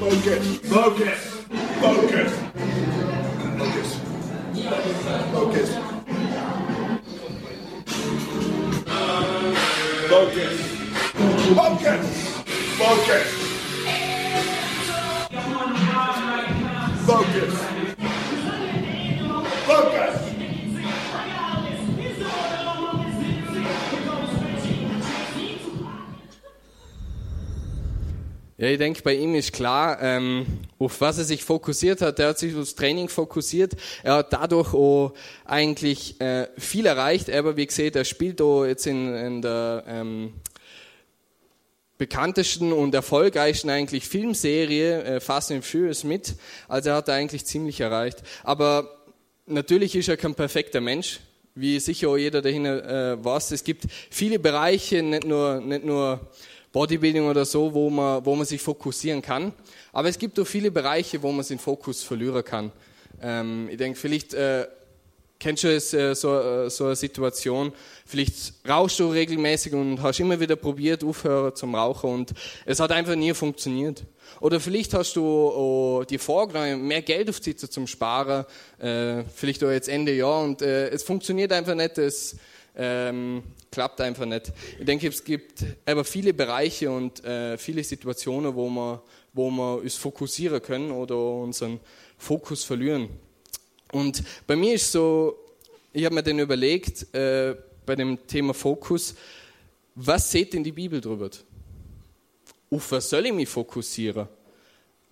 Focus, 0.00 0.36
focus, 0.64 1.08
focus, 1.80 2.30
focus, 3.58 3.90
focus, 5.32 5.70
focus, 10.08 10.50
focus, 11.54 12.00
focus. 12.78 13.43
Focus. 17.34 17.54
Focus. 19.66 20.20
Ja, 28.56 28.68
ich 28.68 28.78
denke, 28.78 29.02
bei 29.02 29.14
ihm 29.16 29.34
ist 29.34 29.52
klar, 29.52 29.98
ähm, 30.00 30.46
auf 30.78 31.00
was 31.00 31.18
er 31.18 31.24
sich 31.24 31.42
fokussiert 31.42 32.02
hat. 32.02 32.20
Er 32.20 32.28
hat 32.28 32.38
sich 32.38 32.54
aufs 32.54 32.76
Training 32.76 33.08
fokussiert. 33.08 33.72
Er 34.04 34.14
hat 34.14 34.32
dadurch 34.32 34.72
auch 34.72 35.12
eigentlich 35.44 36.20
äh, 36.20 36.46
viel 36.56 36.86
erreicht. 36.86 37.28
Aber 37.30 37.56
wie 37.56 37.66
gesagt, 37.66 37.96
er 37.96 38.04
spielt 38.04 38.38
da 38.38 38.64
jetzt 38.64 38.86
in, 38.86 39.12
in 39.12 39.42
der 39.42 39.82
ähm, 39.88 40.34
bekanntesten 41.98 42.72
und 42.72 42.94
erfolgreichsten 42.94 43.70
eigentlich 43.70 44.08
Filmserie 44.08 45.02
äh, 45.02 45.20
Fast 45.20 45.52
and 45.52 45.64
Furious 45.64 46.04
mit. 46.04 46.34
Also 46.68 46.90
er 46.90 46.96
hat 46.96 47.08
er 47.08 47.14
eigentlich 47.14 47.44
ziemlich 47.46 47.80
erreicht. 47.80 48.22
Aber 48.42 49.04
natürlich 49.46 49.94
ist 49.94 50.08
er 50.08 50.16
kein 50.16 50.34
perfekter 50.34 50.80
Mensch 50.80 51.20
wie 51.54 51.78
sicher 51.78 52.08
auch 52.08 52.16
jeder 52.16 52.42
dahinter 52.42 53.12
äh, 53.12 53.24
weiß, 53.24 53.52
es 53.52 53.64
gibt 53.64 53.84
viele 54.10 54.38
Bereiche, 54.38 55.02
nicht 55.02 55.24
nur, 55.24 55.60
nicht 55.60 55.84
nur 55.84 56.20
Bodybuilding 56.72 57.28
oder 57.28 57.44
so, 57.44 57.72
wo 57.72 57.88
man, 57.90 58.24
wo 58.26 58.34
man 58.34 58.44
sich 58.44 58.60
fokussieren 58.60 59.22
kann. 59.22 59.52
Aber 59.92 60.08
es 60.08 60.18
gibt 60.18 60.38
auch 60.40 60.46
viele 60.46 60.72
Bereiche, 60.72 61.22
wo 61.22 61.30
man 61.30 61.46
den 61.46 61.60
Fokus 61.60 62.02
verlieren 62.02 62.44
kann. 62.44 62.72
Ähm, 63.22 63.68
ich 63.70 63.76
denke, 63.76 63.98
vielleicht 63.98 64.34
äh, 64.34 64.66
kennst 65.38 65.64
du 65.64 65.68
es, 65.68 65.92
äh, 65.92 66.14
so, 66.14 66.38
äh, 66.38 66.70
so 66.70 66.86
eine 66.86 66.96
Situation, 66.96 67.72
vielleicht 68.06 68.54
rauchst 68.68 68.98
du 68.98 69.10
regelmäßig 69.10 69.72
und 69.74 70.00
hast 70.02 70.20
immer 70.20 70.38
wieder 70.38 70.56
probiert, 70.56 71.04
aufhören 71.04 71.54
zum 71.54 71.74
Rauchen 71.74 72.10
und 72.10 72.34
es 72.64 72.80
hat 72.80 72.92
einfach 72.92 73.14
nie 73.14 73.34
funktioniert. 73.34 74.04
Oder 74.40 74.60
vielleicht 74.60 74.94
hast 74.94 75.16
du 75.16 75.22
oh, 75.24 76.04
dir 76.08 76.18
vorgenommen, 76.18 76.86
mehr 76.86 77.02
Geld 77.02 77.28
aufzuziehen 77.28 77.70
zum 77.70 77.86
Sparen, 77.86 78.44
äh, 78.78 79.24
vielleicht 79.34 79.62
auch 79.64 79.70
jetzt 79.70 79.88
Ende 79.88 80.14
Jahr 80.14 80.42
und 80.42 80.62
äh, 80.62 80.88
es 80.88 81.02
funktioniert 81.02 81.52
einfach 81.52 81.74
nicht, 81.74 81.98
es 81.98 82.36
ähm, 82.76 83.42
klappt 83.70 84.00
einfach 84.00 84.26
nicht. 84.26 84.52
Ich 84.78 84.84
denke, 84.84 85.08
es 85.08 85.22
gibt 85.24 85.64
aber 85.86 86.04
viele 86.04 86.34
Bereiche 86.34 86.90
und 86.90 87.24
äh, 87.24 87.56
viele 87.58 87.84
Situationen, 87.84 88.54
wo 88.54 88.68
wir, 88.68 89.02
wo 89.32 89.50
wir 89.50 89.78
uns 89.78 89.94
fokussieren 89.96 90.60
können 90.62 90.90
oder 90.90 91.16
unseren 91.16 91.80
Fokus 92.18 92.64
verlieren. 92.64 93.08
Und 93.94 94.24
bei 94.48 94.56
mir 94.56 94.74
ist 94.74 94.90
so, 94.90 95.38
ich 95.92 96.04
habe 96.04 96.16
mir 96.16 96.22
dann 96.24 96.40
überlegt, 96.40 97.14
äh, 97.14 97.54
bei 97.86 97.94
dem 97.94 98.26
Thema 98.26 98.52
Fokus, 98.52 99.14
was 99.94 100.32
seht 100.32 100.52
denn 100.52 100.64
die 100.64 100.72
Bibel 100.72 101.00
drüber? 101.00 101.30
Auf 102.70 102.90
was 102.90 103.08
soll 103.08 103.26
ich 103.26 103.32
mich 103.32 103.48
fokussieren? 103.48 104.26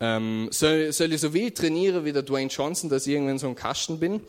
Ähm, 0.00 0.48
soll, 0.50 0.92
soll 0.92 1.12
ich 1.12 1.20
so 1.20 1.32
wild 1.32 1.56
trainieren 1.56 2.04
wie 2.04 2.12
der 2.12 2.24
Dwayne 2.24 2.50
Johnson, 2.50 2.90
dass 2.90 3.06
ich 3.06 3.12
irgendwann 3.12 3.38
so 3.38 3.46
ein 3.46 3.54
Kasten 3.54 4.00
bin? 4.00 4.20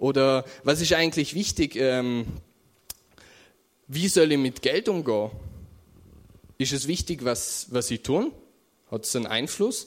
Oder 0.00 0.44
was 0.64 0.80
ist 0.80 0.92
eigentlich 0.92 1.36
wichtig? 1.36 1.76
Ähm, 1.76 2.26
wie 3.86 4.08
soll 4.08 4.32
ich 4.32 4.38
mit 4.38 4.60
Geld 4.60 4.88
umgehen? 4.88 5.30
Ist 6.58 6.72
es 6.72 6.88
wichtig, 6.88 7.24
was, 7.24 7.68
was 7.70 7.92
ich 7.92 8.02
tun? 8.02 8.32
Hat 8.90 9.04
es 9.04 9.14
einen 9.14 9.26
Einfluss? 9.26 9.86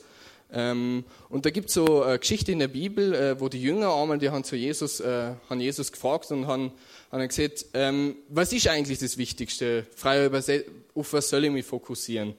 Ähm, 0.51 1.03
und 1.29 1.45
da 1.45 1.49
gibt 1.49 1.67
es 1.67 1.73
so 1.73 2.03
eine 2.03 2.19
Geschichte 2.19 2.51
in 2.51 2.59
der 2.59 2.69
Bibel, 2.69 3.13
äh, 3.13 3.39
wo 3.39 3.49
die 3.49 3.61
Jünger 3.61 3.93
einmal, 3.93 4.17
die 4.17 4.29
haben 4.29 4.43
zu 4.43 4.55
Jesus, 4.55 4.99
äh, 4.99 5.33
haben 5.49 5.59
Jesus 5.59 5.91
gefragt 5.91 6.31
und 6.31 6.47
haben, 6.47 6.71
haben 7.11 7.27
gesagt, 7.27 7.65
ähm, 7.73 8.15
was 8.29 8.53
ist 8.53 8.67
eigentlich 8.67 8.99
das 8.99 9.17
Wichtigste? 9.17 9.85
Frei 9.95 10.27
auf 10.27 11.13
was 11.13 11.29
soll 11.29 11.45
ich 11.45 11.51
mich 11.51 11.65
fokussieren? 11.65 12.33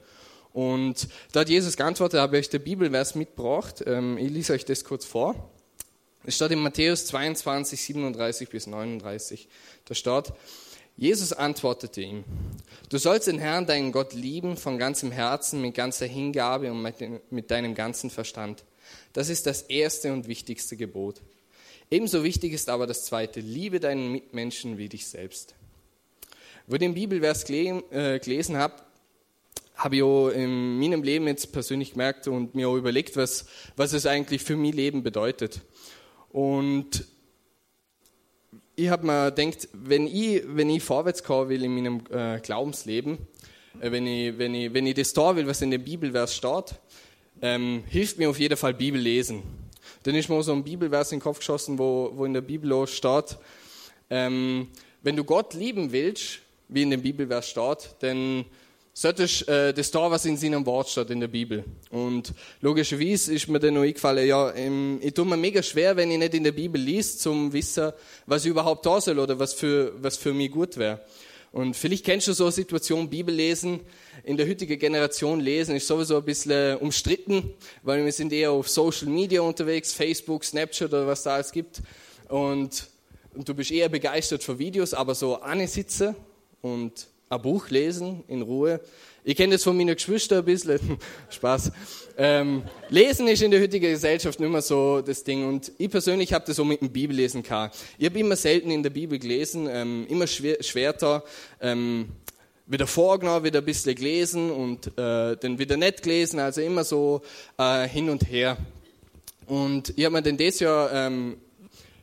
Und 0.53 1.07
da 1.31 1.41
hat 1.41 1.49
Jesus 1.49 1.77
geantwortet, 1.77 2.19
habe 2.19 2.37
ich 2.37 2.45
euch 2.45 2.49
der 2.49 2.59
Bibelvers 2.59 3.13
mitgebracht. 3.13 3.83
Ähm, 3.85 4.17
ich 4.17 4.31
lese 4.31 4.53
euch 4.53 4.65
das 4.65 4.83
kurz 4.83 5.05
vor. 5.05 5.51
Es 6.25 6.35
steht 6.35 6.51
in 6.51 6.59
Matthäus 6.59 7.05
22, 7.05 7.81
37 7.81 8.49
bis 8.49 8.67
39. 8.67 9.47
Da 9.85 9.95
steht, 9.95 10.33
Jesus 10.99 11.31
antwortete 11.31 12.01
ihm, 12.01 12.25
du 12.89 12.97
sollst 12.97 13.27
den 13.27 13.39
Herrn, 13.39 13.65
deinen 13.65 13.93
Gott, 13.93 14.13
lieben 14.13 14.57
von 14.57 14.77
ganzem 14.77 15.13
Herzen, 15.13 15.61
mit 15.61 15.73
ganzer 15.73 16.05
Hingabe 16.05 16.69
und 16.69 16.81
mit 17.29 17.51
deinem 17.51 17.73
ganzen 17.73 18.09
Verstand. 18.09 18.65
Das 19.13 19.29
ist 19.29 19.45
das 19.45 19.61
erste 19.61 20.11
und 20.11 20.27
wichtigste 20.27 20.75
Gebot. 20.75 21.21
Ebenso 21.89 22.25
wichtig 22.25 22.51
ist 22.51 22.67
aber 22.67 22.85
das 22.85 23.05
zweite, 23.05 23.39
liebe 23.39 23.79
deinen 23.79 24.11
Mitmenschen 24.11 24.77
wie 24.77 24.89
dich 24.89 25.07
selbst. 25.07 25.55
Wo 26.67 26.75
ich 26.75 26.79
den 26.79 26.95
Bibelvers 26.95 27.49
äh, 27.49 28.19
gelesen 28.19 28.57
habe, 28.57 28.75
habe 29.75 29.95
ich 29.95 30.03
auch 30.03 30.27
in 30.27 30.77
meinem 30.79 31.01
Leben 31.01 31.27
jetzt 31.27 31.53
persönlich 31.53 31.91
gemerkt 31.91 32.27
und 32.27 32.55
mir 32.55 32.67
auch 32.67 32.75
überlegt, 32.75 33.15
was, 33.15 33.45
was 33.77 33.93
es 33.93 34.05
eigentlich 34.05 34.43
für 34.43 34.57
mein 34.57 34.73
Leben 34.73 35.01
bedeutet. 35.01 35.61
Und 36.29 37.05
ich 38.79 38.89
habe 38.89 39.05
mir 39.05 39.31
gedacht, 39.31 39.67
wenn 39.73 40.07
ich, 40.07 40.41
wenn 40.45 40.69
ich 40.69 40.81
vorwärts 40.81 41.23
kommen 41.23 41.49
will 41.49 41.63
in 41.63 41.75
meinem 41.75 42.01
äh, 42.11 42.39
Glaubensleben, 42.39 43.17
äh, 43.81 43.91
wenn, 43.91 44.07
ich, 44.07 44.37
wenn, 44.37 44.55
ich, 44.55 44.73
wenn 44.73 44.87
ich 44.87 44.95
das 44.95 45.11
da 45.13 45.35
will, 45.35 45.47
was 45.47 45.61
in 45.61 45.71
der 45.71 45.79
Bibelvers 45.79 46.33
steht, 46.33 46.75
ähm, 47.41 47.83
hilft 47.87 48.17
mir 48.17 48.29
auf 48.29 48.39
jeden 48.39 48.57
Fall 48.57 48.73
Bibel 48.73 48.99
lesen. 48.99 49.43
Dann 50.03 50.15
ist 50.15 50.29
mir 50.29 50.41
so 50.43 50.53
ein 50.53 50.63
Bibelvers 50.63 51.11
in 51.11 51.17
den 51.17 51.23
Kopf 51.23 51.39
geschossen, 51.39 51.77
wo, 51.77 52.11
wo 52.13 52.25
in 52.25 52.33
der 52.33 52.41
Bibel 52.41 52.87
steht, 52.87 53.37
ähm, 54.09 54.69
wenn 55.03 55.15
du 55.15 55.23
Gott 55.23 55.53
lieben 55.53 55.91
willst, 55.91 56.39
wie 56.69 56.83
in 56.83 56.89
dem 56.89 57.01
Bibelvers 57.01 57.49
steht, 57.49 57.95
dann 57.99 58.45
solltest 58.99 59.47
äh, 59.47 59.73
das 59.73 59.91
da, 59.91 60.11
was 60.11 60.25
in 60.25 60.35
seinem 60.35 60.65
Wort 60.65 60.89
steht 60.89 61.09
in 61.09 61.21
der 61.21 61.29
Bibel. 61.29 61.63
Und 61.89 62.33
logischerweise 62.59 63.33
ist 63.33 63.47
mir 63.47 63.59
dann 63.59 63.75
noch 63.75 63.83
eingefallen, 63.83 64.27
ja, 64.27 64.53
ähm, 64.53 64.99
ich 65.01 65.13
tue 65.13 65.23
mir 65.23 65.37
mega 65.37 65.63
schwer, 65.63 65.95
wenn 65.95 66.11
ich 66.11 66.17
nicht 66.17 66.33
in 66.33 66.43
der 66.43 66.51
Bibel 66.51 66.81
liest, 66.81 67.21
zum 67.21 67.53
wissen, 67.53 67.93
was 68.25 68.43
ich 68.43 68.51
überhaupt 68.51 68.85
da 68.85 68.99
soll 68.99 69.19
oder 69.19 69.39
was 69.39 69.53
für, 69.53 69.93
was 70.01 70.17
für 70.17 70.33
mich 70.33 70.51
gut 70.51 70.75
wäre. 70.75 70.99
Und 71.53 71.77
vielleicht 71.77 72.03
kennst 72.03 72.27
du 72.27 72.33
so 72.33 72.43
eine 72.43 72.51
Situation, 72.51 73.09
Bibel 73.09 73.33
lesen, 73.33 73.79
in 74.25 74.35
der 74.35 74.45
heutigen 74.49 74.77
Generation 74.77 75.39
lesen, 75.39 75.77
ist 75.77 75.87
sowieso 75.87 76.17
ein 76.17 76.25
bisschen 76.25 76.75
umstritten, 76.79 77.53
weil 77.83 78.03
wir 78.03 78.11
sind 78.11 78.33
eher 78.33 78.51
auf 78.51 78.67
Social 78.67 79.07
Media 79.07 79.39
unterwegs, 79.39 79.93
Facebook, 79.93 80.43
Snapchat 80.43 80.89
oder 80.89 81.07
was 81.07 81.23
da 81.23 81.35
alles 81.35 81.53
gibt. 81.53 81.81
Und, 82.27 82.89
und 83.33 83.47
du 83.47 83.53
bist 83.53 83.71
eher 83.71 83.87
begeistert 83.87 84.43
für 84.43 84.59
Videos, 84.59 84.93
aber 84.93 85.15
so 85.15 85.39
eine 85.41 85.69
sitze 85.69 86.15
und 86.61 87.07
ein 87.29 87.41
Buch 87.41 87.69
lesen 87.69 88.23
in 88.27 88.41
Ruhe. 88.41 88.79
Ich 89.23 89.35
kenne 89.35 89.53
das 89.53 89.63
von 89.63 89.77
meinen 89.77 89.95
Geschwistern 89.95 90.39
ein 90.39 90.45
bisschen. 90.45 90.79
Spaß. 91.29 91.71
Ähm, 92.17 92.63
lesen 92.89 93.27
ist 93.27 93.43
in 93.43 93.51
der 93.51 93.61
heutigen 93.61 93.91
Gesellschaft 93.91 94.39
nicht 94.39 94.49
mehr 94.49 94.61
so 94.61 95.01
das 95.01 95.23
Ding. 95.23 95.47
Und 95.47 95.71
ich 95.77 95.89
persönlich 95.89 96.33
habe 96.33 96.45
das 96.47 96.55
so 96.55 96.65
mit 96.65 96.81
dem 96.81 96.89
Bibellesen 96.89 97.43
gehabt. 97.43 97.77
Ich 97.97 98.05
habe 98.05 98.17
immer 98.17 98.35
selten 98.35 98.71
in 98.71 98.81
der 98.81 98.89
Bibel 98.89 99.19
gelesen, 99.19 99.67
ähm, 99.71 100.07
immer 100.09 100.25
schwer, 100.25 100.57
schwerter. 100.63 101.23
Ähm, 101.61 102.09
wieder 102.65 102.87
vorgenommen, 102.87 103.43
wieder 103.43 103.59
ein 103.59 103.65
bisschen 103.65 103.95
gelesen 103.95 104.51
und 104.51 104.87
äh, 104.97 105.35
dann 105.37 105.57
wieder 105.57 105.75
nicht 105.75 106.03
gelesen, 106.03 106.39
also 106.39 106.61
immer 106.61 106.83
so 106.83 107.21
äh, 107.57 107.87
hin 107.87 108.09
und 108.11 108.29
her. 108.29 108.57
Und 109.47 109.93
ich 109.97 110.05
habe 110.05 110.13
mir 110.13 110.21
dann 110.21 110.37
das 110.37 110.59
Jahr 110.59 110.93
ähm, 110.93 111.37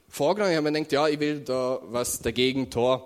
vorgenommen, 0.09 0.51
ich 0.51 0.57
habe 0.57 0.71
mir 0.71 0.79
gedacht, 0.79 0.93
ja, 0.93 1.09
ich 1.09 1.21
will 1.21 1.41
da 1.41 1.81
was 1.85 2.21
dagegen 2.21 2.69
tun. 2.69 3.01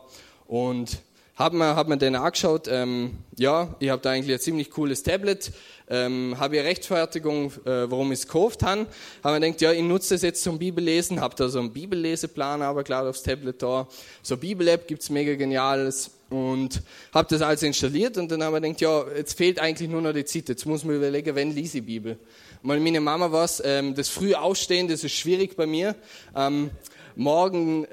Und 0.46 1.02
habe 1.40 1.56
mir, 1.56 1.74
hab 1.74 1.88
mir 1.88 1.96
den 1.96 2.16
angeschaut. 2.16 2.68
Ähm, 2.68 3.16
ja, 3.38 3.74
ich 3.80 3.88
habe 3.88 4.02
da 4.02 4.10
eigentlich 4.10 4.36
ein 4.36 4.40
ziemlich 4.40 4.70
cooles 4.70 5.02
Tablet. 5.02 5.52
Ähm, 5.88 6.36
habe 6.38 6.58
ich 6.58 6.62
Rechtfertigung, 6.62 7.46
äh, 7.64 7.90
warum 7.90 8.12
ich 8.12 8.20
es 8.20 8.26
gekauft 8.26 8.62
habe. 8.62 8.86
Habe 9.24 9.40
mir 9.40 9.46
gedacht, 9.46 9.62
ja, 9.62 9.72
ich 9.72 9.82
nutze 9.82 10.14
das 10.14 10.22
jetzt 10.22 10.42
zum 10.42 10.58
Bibellesen. 10.58 11.18
Habe 11.18 11.34
da 11.36 11.48
so 11.48 11.58
einen 11.58 11.72
Bibelleseplan, 11.72 12.60
aber 12.60 12.84
klar 12.84 13.08
aufs 13.08 13.22
Tablet 13.22 13.62
da. 13.62 13.88
So 14.22 14.36
Bibel-App 14.36 14.86
gibt's 14.86 15.08
mega 15.08 15.34
geniales. 15.34 16.10
Und 16.28 16.82
habe 17.12 17.26
das 17.30 17.40
alles 17.40 17.62
installiert 17.62 18.18
und 18.18 18.30
dann 18.30 18.44
habe 18.44 18.58
ich 18.58 18.62
gedacht, 18.62 18.80
ja, 18.82 19.04
jetzt 19.16 19.36
fehlt 19.36 19.58
eigentlich 19.58 19.88
nur 19.88 20.02
noch 20.02 20.12
die 20.12 20.26
Zeit. 20.26 20.48
Jetzt 20.48 20.66
muss 20.66 20.84
man 20.84 20.94
überlegen, 20.94 21.34
wenn 21.34 21.52
lese 21.52 21.78
ich 21.78 21.86
Bibel. 21.86 22.18
Weil 22.62 22.80
meine 22.80 23.00
Mama 23.00 23.32
was, 23.32 23.62
ähm, 23.64 23.94
das 23.94 24.10
früh 24.10 24.34
Aufstehen, 24.34 24.88
das 24.88 25.02
ist 25.02 25.14
schwierig 25.14 25.56
bei 25.56 25.66
mir. 25.66 25.96
Ähm, 26.36 26.70
morgen 27.16 27.86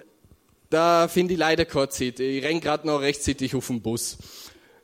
da 0.70 1.08
finde 1.08 1.34
ich 1.34 1.40
leider 1.40 1.66
keine 1.66 1.90
Zeit. 1.90 2.20
Ich 2.20 2.44
renn 2.44 2.60
gerade 2.60 2.88
noch 2.88 3.02
rechtzeitig 3.02 3.56
auf 3.56 3.68
den 3.68 3.82
Bus. 3.82 4.18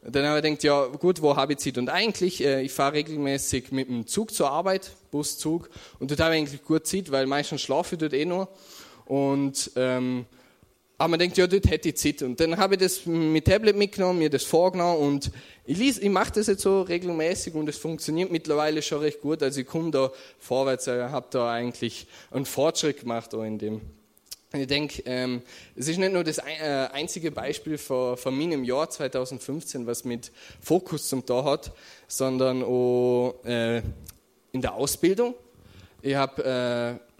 Dann 0.05 0.25
habe 0.25 0.39
ich 0.39 0.43
gedacht, 0.43 0.63
ja 0.63 0.85
gut, 0.87 1.21
wo 1.21 1.35
habe 1.35 1.53
ich 1.53 1.59
Zeit? 1.59 1.77
Und 1.77 1.89
eigentlich, 1.89 2.43
äh, 2.43 2.61
ich 2.61 2.73
fahre 2.73 2.93
regelmäßig 2.93 3.71
mit 3.71 3.87
dem 3.87 4.05
Zug 4.05 4.33
zur 4.33 4.51
Arbeit, 4.51 4.91
Buszug, 5.11 5.69
und 5.99 6.11
dort 6.11 6.19
habe 6.19 6.35
ich 6.35 6.41
eigentlich 6.41 6.63
gut 6.63 6.85
Zeit, 6.85 7.09
weil 7.11 7.25
meistens 7.25 7.61
schlafe 7.61 7.95
ich 7.95 7.99
dort 7.99 8.13
eh 8.13 8.25
noch. 8.25 8.49
Und 9.05 9.71
ähm, 9.75 10.25
aber 10.97 11.09
man 11.09 11.19
denkt, 11.19 11.37
ja, 11.37 11.47
dort 11.47 11.69
hätte 11.69 11.89
ich 11.89 11.97
Zeit. 11.97 12.21
Und 12.21 12.39
dann 12.39 12.57
habe 12.57 12.75
ich 12.75 12.79
das 12.79 13.05
mit 13.05 13.45
Tablet 13.45 13.75
mitgenommen, 13.75 14.19
mir 14.19 14.29
das 14.29 14.43
vorgenommen 14.43 14.99
und 14.99 15.31
ich, 15.65 15.79
ich 15.81 16.09
mache 16.09 16.31
das 16.33 16.47
jetzt 16.47 16.61
so 16.61 16.81
regelmäßig 16.81 17.55
und 17.55 17.67
es 17.67 17.77
funktioniert 17.77 18.31
mittlerweile 18.31 18.81
schon 18.81 18.99
recht 18.99 19.21
gut. 19.21 19.41
Also 19.41 19.61
ich 19.61 19.67
komme 19.67 19.91
da 19.91 20.11
vorwärts, 20.39 20.87
ich 20.87 20.93
habe 20.93 21.27
da 21.29 21.51
eigentlich 21.51 22.07
einen 22.31 22.45
Fortschritt 22.45 23.01
gemacht 23.01 23.33
auch 23.33 23.43
in 23.43 23.57
dem 23.57 23.81
ich 24.61 24.67
denke, 24.67 25.01
ähm, 25.05 25.41
es 25.75 25.87
ist 25.87 25.97
nicht 25.97 26.13
nur 26.13 26.23
das 26.23 26.37
äh, 26.37 26.87
einzige 26.91 27.31
Beispiel 27.31 27.79
von, 27.79 28.17
von 28.17 28.37
meinem 28.37 28.63
Jahr 28.63 28.87
2015, 28.87 29.87
was 29.87 30.03
mit 30.03 30.31
Fokus 30.61 31.09
zum 31.09 31.25
Tor 31.25 31.45
hat, 31.45 31.71
sondern 32.07 32.61
auch 32.63 33.33
äh, 33.45 33.81
in 34.51 34.61
der 34.61 34.75
Ausbildung. 34.75 35.33
Ich 36.03 36.13
habe 36.13 36.99
äh, 37.01 37.13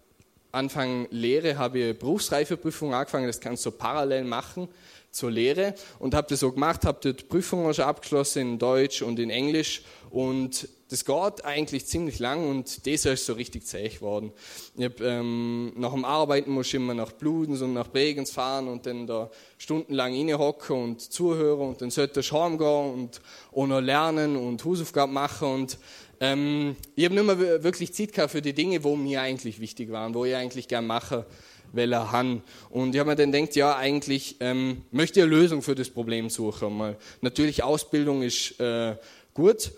Anfang 0.52 1.08
Lehre, 1.10 1.58
habe 1.58 1.80
ich 1.80 1.98
Berufsreifeprüfung 1.98 2.94
angefangen, 2.94 3.26
das 3.26 3.40
kannst 3.40 3.66
du 3.66 3.72
parallel 3.72 4.26
machen 4.26 4.68
zur 5.10 5.32
Lehre. 5.32 5.74
Und 5.98 6.14
habe 6.14 6.28
das 6.30 6.42
so 6.42 6.52
gemacht, 6.52 6.86
habe 6.86 7.00
dort 7.02 7.30
Prüfungen 7.30 7.74
schon 7.74 7.86
abgeschlossen 7.86 8.42
in 8.42 8.60
Deutsch 8.60 9.02
und 9.02 9.18
in 9.18 9.32
Englisch. 9.32 9.82
Und 10.12 10.68
das 10.94 11.06
geht 11.06 11.44
eigentlich 11.44 11.88
ziemlich 11.88 12.20
lang 12.20 12.48
und 12.48 12.86
das 12.86 13.06
ist 13.06 13.26
so 13.26 13.34
richtig 13.34 13.66
zäh 13.66 13.90
geworden. 13.90 14.32
Ich 14.78 14.86
hab, 14.86 15.02
ähm, 15.02 15.74
nach 15.76 15.92
dem 15.92 16.06
Arbeiten 16.06 16.52
muss 16.52 16.68
ich 16.68 16.76
immer 16.76 16.94
nach 16.94 17.14
Bludens 17.14 17.64
und 17.64 17.74
nach 17.74 17.88
Bregenz 17.88 18.30
fahren 18.30 18.68
und 18.68 18.86
dann 18.86 19.08
da 19.08 19.32
stundenlang 19.58 20.14
hocken 20.38 20.76
und 20.76 21.02
zuhören 21.02 21.70
und 21.70 21.82
dann 21.82 21.90
sollte 21.90 22.20
ich 22.20 22.32
heimgehen 22.32 22.94
und 22.94 23.22
auch 23.52 23.66
noch 23.66 23.82
lernen 23.82 24.38
und 24.38 24.64
Hausaufgaben 24.64 25.14
machen 25.14 25.48
und 25.48 25.80
ähm, 26.20 26.76
ich 26.96 27.06
habe 27.06 27.16
nicht 27.16 27.26
mehr 27.26 27.64
wirklich 27.64 27.92
Zeit 27.92 28.14
gehabt 28.14 28.32
für 28.32 28.44
die 28.44 28.54
Dinge, 28.54 28.84
wo 28.84 28.96
mir 28.96 29.20
eigentlich 29.22 29.60
wichtig 29.60 29.92
waren, 29.92 30.14
wo 30.14 30.26
ich 30.26 30.36
eigentlich 30.36 30.68
gern 30.68 30.86
mache 30.86 31.26
Welle 31.72 32.12
han. 32.12 32.44
Und 32.70 32.94
ich 32.94 33.00
habe 33.00 33.10
mir 33.10 33.16
dann 33.16 33.32
gedacht, 33.32 33.56
ja, 33.56 33.76
eigentlich 33.76 34.36
ähm, 34.42 34.84
möchte 34.92 35.22
ich 35.22 35.26
eine 35.26 35.36
Lösung 35.36 35.64
für 35.64 35.74
das 35.74 35.90
Problem 35.90 36.30
suchen. 36.30 36.78
Mal. 36.78 36.98
Natürlich, 37.22 37.64
Ausbildung 37.64 38.22
ist 38.22 38.60
äh, 38.60 38.96
gut, 39.34 39.72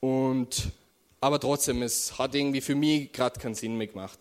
und, 0.00 0.72
aber 1.20 1.38
trotzdem, 1.38 1.82
es 1.82 2.18
hat 2.18 2.34
irgendwie 2.34 2.60
für 2.60 2.74
mich 2.74 3.12
gerade 3.12 3.38
keinen 3.38 3.54
Sinn 3.54 3.76
mehr 3.76 3.86
gemacht. 3.86 4.18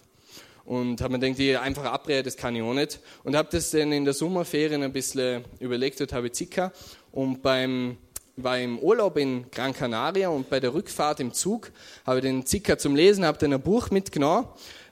Und 0.66 1.02
habe 1.02 1.14
mir 1.14 1.20
gedacht, 1.20 1.40
ich 1.40 1.58
einfach 1.58 1.86
abreden, 1.86 2.26
das 2.26 2.38
kann 2.38 2.56
ich 2.56 2.62
auch 2.62 2.74
nicht. 2.74 3.00
Und 3.24 3.36
habe 3.36 3.50
das 3.52 3.72
dann 3.72 3.92
in 3.92 4.06
der 4.06 4.14
Sommerferien 4.14 4.84
ein 4.84 4.94
bisschen 4.94 5.44
überlegt 5.60 6.00
und 6.02 6.14
habe 6.14 6.32
Zika. 6.32 6.72
Und 7.12 7.42
beim 7.42 7.98
war 8.44 8.60
im 8.60 8.80
Urlaub 8.80 9.18
in 9.18 9.50
Gran 9.52 9.74
Canaria 9.74 10.30
und 10.30 10.50
bei 10.50 10.60
der 10.60 10.74
Rückfahrt 10.74 11.20
im 11.20 11.34
Zug 11.34 11.72
habe 12.06 12.20
ich 12.20 12.24
den 12.24 12.46
Zika 12.46 12.78
zum 12.78 12.96
Lesen, 12.96 13.26
habe 13.26 13.38
dann 13.38 13.54
ein 13.54 13.62
Buch 13.62 13.90
mitgenommen. 13.92 14.48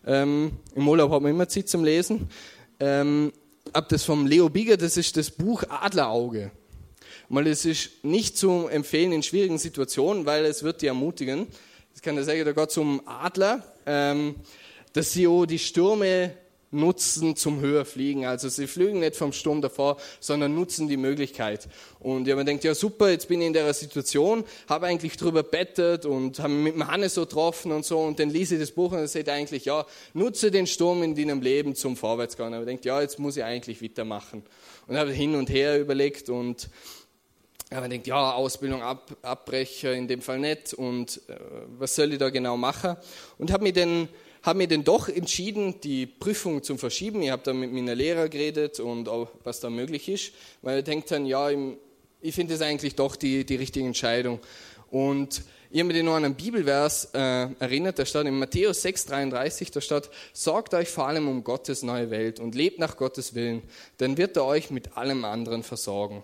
Ähm, 0.05 0.51
Im 0.75 0.87
Urlaub 0.87 1.11
haben 1.11 1.25
wir 1.25 1.31
immer 1.31 1.47
Zeit 1.47 1.69
zum 1.69 1.83
Lesen. 1.83 2.29
Ähm, 2.79 3.31
habe 3.73 3.87
das 3.89 4.03
vom 4.03 4.25
Leo 4.25 4.49
Bigger, 4.49 4.77
das 4.77 4.97
ist 4.97 5.17
das 5.17 5.31
Buch 5.31 5.63
Adlerauge. 5.69 6.51
Mal, 7.29 7.45
es 7.47 7.65
ist 7.65 8.05
nicht 8.05 8.37
zu 8.37 8.67
empfehlen 8.67 9.11
in 9.11 9.21
schwierigen 9.21 9.57
Situationen, 9.57 10.25
weil 10.25 10.45
es 10.45 10.63
wird 10.63 10.81
die 10.81 10.87
ermutigen. 10.87 11.47
Das 11.91 12.01
kann 12.01 12.15
der 12.15 12.23
sagen, 12.23 12.45
da 12.45 12.53
geht 12.53 12.71
zum 12.71 13.01
Adler, 13.05 13.63
ähm, 13.85 14.35
dass 14.93 15.11
sie 15.11 15.27
auch 15.27 15.45
die 15.45 15.59
Stürme 15.59 16.31
nutzen 16.71 17.35
zum 17.35 17.59
Höherfliegen. 17.59 18.25
Also 18.25 18.47
sie 18.47 18.65
fliegen 18.65 18.99
nicht 18.99 19.17
vom 19.17 19.33
Sturm 19.33 19.61
davor, 19.61 19.97
sondern 20.21 20.55
nutzen 20.55 20.87
die 20.87 20.95
Möglichkeit. 20.95 21.67
Und 21.99 22.27
ja, 22.27 22.35
man 22.37 22.45
denkt, 22.45 22.63
ja 22.63 22.73
super, 22.73 23.09
jetzt 23.09 23.27
bin 23.27 23.41
ich 23.41 23.47
in 23.47 23.53
der 23.53 23.73
Situation, 23.73 24.45
habe 24.69 24.87
eigentlich 24.87 25.17
drüber 25.17 25.43
bettet 25.43 26.05
und 26.05 26.39
habe 26.39 26.53
mit 26.53 26.75
dem 26.75 26.87
Hannes 26.87 27.15
so 27.15 27.21
getroffen 27.21 27.73
und 27.73 27.85
so 27.85 27.99
und 27.99 28.19
dann 28.19 28.29
lese 28.29 28.55
ich 28.55 28.61
das 28.61 28.71
Buch 28.71 28.91
und 28.91 28.99
dann 28.99 29.07
sagt 29.07 29.27
eigentlich, 29.27 29.65
ja, 29.65 29.85
nutze 30.13 30.49
den 30.49 30.67
Sturm 30.67 31.03
in 31.03 31.15
deinem 31.15 31.41
Leben 31.41 31.75
zum 31.75 31.97
Vorwärtsgehen. 31.97 32.53
Aber 32.53 32.65
denkt, 32.65 32.85
ja, 32.85 33.01
jetzt 33.01 33.19
muss 33.19 33.35
ich 33.35 33.43
eigentlich 33.43 33.81
weitermachen. 33.81 34.43
Und 34.87 34.97
habe 34.97 35.11
hin 35.11 35.35
und 35.35 35.49
her 35.49 35.79
überlegt 35.79 36.29
und 36.29 36.69
man 37.69 37.89
denkt, 37.89 38.07
ja, 38.07 38.33
Ausbildung 38.33 38.81
ab, 38.81 39.15
abbrechen, 39.21 39.93
in 39.93 40.07
dem 40.07 40.21
Fall 40.21 40.39
nicht 40.39 40.73
und 40.73 41.21
äh, 41.27 41.35
was 41.77 41.95
soll 41.95 42.13
ich 42.13 42.19
da 42.19 42.29
genau 42.29 42.57
machen? 42.57 42.95
Und 43.37 43.51
habe 43.51 43.63
mich 43.63 43.73
dann 43.73 44.07
habe 44.43 44.59
mir 44.59 44.67
dann 44.67 44.85
doch 44.85 45.09
entschieden, 45.09 45.81
die 45.81 46.05
Prüfung 46.05 46.63
zu 46.63 46.77
verschieben. 46.77 47.21
Ich 47.21 47.31
habe 47.31 47.41
da 47.43 47.53
mit 47.53 47.73
meiner 47.73 47.95
Lehrer 47.95 48.29
geredet 48.29 48.79
und 48.79 49.09
auch, 49.09 49.27
was 49.43 49.59
da 49.59 49.69
möglich 49.69 50.07
ist, 50.07 50.31
weil 50.61 50.79
ich 50.79 50.85
denke 50.85 51.05
dann, 51.09 51.25
ja, 51.25 51.49
ich 52.21 52.33
finde 52.33 52.53
es 52.53 52.61
eigentlich 52.61 52.95
doch 52.95 53.17
die, 53.17 53.45
die 53.45 53.55
richtige 53.57 53.85
Entscheidung. 53.85 54.39
Und 54.89 55.43
ich 55.69 55.81
habe 55.81 55.91
mich 55.91 56.01
noch 56.01 56.15
an 56.15 56.23
einen 56.23 56.35
Bibelvers 56.35 57.09
äh, 57.13 57.47
erinnert, 57.59 57.97
der 57.97 58.05
steht 58.05 58.25
in 58.25 58.39
Matthäus 58.39 58.85
6,33, 58.85 59.73
da 59.73 59.81
steht, 59.81 60.09
sorgt 60.31 60.73
euch 60.73 60.87
vor 60.87 61.07
allem 61.07 61.27
um 61.27 61.43
Gottes 61.43 61.83
neue 61.83 62.09
Welt 62.09 62.39
und 62.39 62.55
lebt 62.55 62.79
nach 62.79 62.95
Gottes 62.95 63.35
Willen, 63.35 63.63
dann 63.97 64.15
wird 64.15 64.37
er 64.37 64.45
euch 64.45 64.71
mit 64.71 64.95
allem 64.95 65.25
anderen 65.25 65.63
versorgen. 65.63 66.23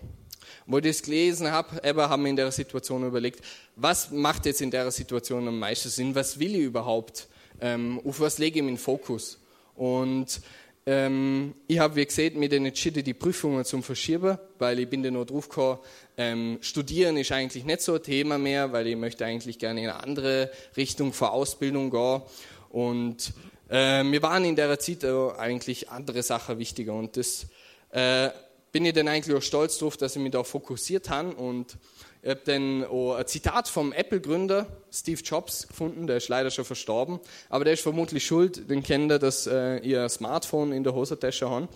Wo 0.66 0.78
ich 0.78 0.84
das 0.84 1.02
gelesen 1.02 1.50
habe, 1.50 1.82
aber 1.84 2.08
haben 2.08 2.22
wir 2.22 2.30
in 2.30 2.36
der 2.36 2.50
Situation 2.50 3.06
überlegt, 3.06 3.40
was 3.76 4.10
macht 4.10 4.46
jetzt 4.46 4.60
in 4.60 4.70
der 4.70 4.90
Situation 4.90 5.46
am 5.48 5.58
meisten 5.58 5.88
Sinn, 5.88 6.14
was 6.14 6.38
will 6.38 6.54
ich 6.54 6.62
überhaupt? 6.62 7.28
ähm, 7.60 8.00
auf 8.04 8.20
was 8.20 8.38
lege 8.38 8.58
ich 8.58 8.64
meinen 8.64 8.78
Fokus. 8.78 9.38
Und 9.74 10.40
ähm, 10.86 11.54
ich 11.66 11.78
habe, 11.78 11.96
wie 11.96 12.04
gesagt, 12.04 12.36
mir 12.36 12.48
dann 12.48 12.66
entschieden, 12.66 13.02
die 13.02 13.14
Prüfungen 13.14 13.64
zum 13.64 13.82
Verschieben, 13.82 14.38
weil 14.58 14.78
ich 14.78 14.88
bin 14.88 15.02
dann 15.02 15.14
noch 15.14 15.24
drauf 15.24 15.48
gekommen, 15.48 15.78
ähm, 16.16 16.58
studieren 16.60 17.16
ist 17.16 17.32
eigentlich 17.32 17.64
nicht 17.64 17.80
so 17.80 17.94
ein 17.94 18.02
Thema 18.02 18.38
mehr, 18.38 18.72
weil 18.72 18.86
ich 18.86 18.96
möchte 18.96 19.24
eigentlich 19.24 19.58
gerne 19.58 19.82
in 19.82 19.88
eine 19.88 20.02
andere 20.02 20.50
Richtung 20.76 21.12
für 21.12 21.30
Ausbildung 21.30 21.90
gehen. 21.90 22.22
Und 22.70 23.32
äh, 23.70 24.02
mir 24.02 24.22
waren 24.22 24.44
in 24.44 24.56
der 24.56 24.78
Zeit 24.78 25.04
eigentlich 25.04 25.90
andere 25.90 26.22
Sachen 26.22 26.58
wichtiger. 26.58 26.94
Und 26.94 27.16
das 27.16 27.46
äh, 27.90 28.28
bin 28.74 28.84
ich 28.84 28.92
dann 28.92 29.06
eigentlich 29.06 29.36
auch 29.36 29.40
stolz 29.42 29.78
drauf, 29.78 29.96
dass 29.96 30.16
ich 30.16 30.20
mich 30.20 30.32
da 30.32 30.42
fokussiert 30.42 31.08
habe 31.08 31.32
und 31.36 31.78
ich 32.22 32.30
habe 32.30 32.40
dann 32.44 32.84
auch 32.84 33.14
ein 33.14 33.26
Zitat 33.28 33.68
vom 33.68 33.92
Apple-Gründer 33.92 34.66
Steve 34.90 35.20
Jobs 35.22 35.68
gefunden, 35.68 36.08
der 36.08 36.16
ist 36.16 36.26
leider 36.26 36.50
schon 36.50 36.64
verstorben, 36.64 37.20
aber 37.48 37.62
der 37.62 37.74
ist 37.74 37.84
vermutlich 37.84 38.26
schuld, 38.26 38.68
den 38.68 38.82
kennt 38.82 39.12
er, 39.12 39.20
dass 39.20 39.46
äh, 39.46 39.78
ihr 39.78 40.08
Smartphone 40.08 40.72
in 40.72 40.82
der 40.82 40.92
Hosentasche 40.92 41.48
haben. 41.48 41.68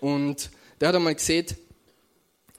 Und 0.00 0.48
der 0.80 0.88
hat 0.88 0.94
einmal 0.94 1.14
gesehen, 1.14 1.48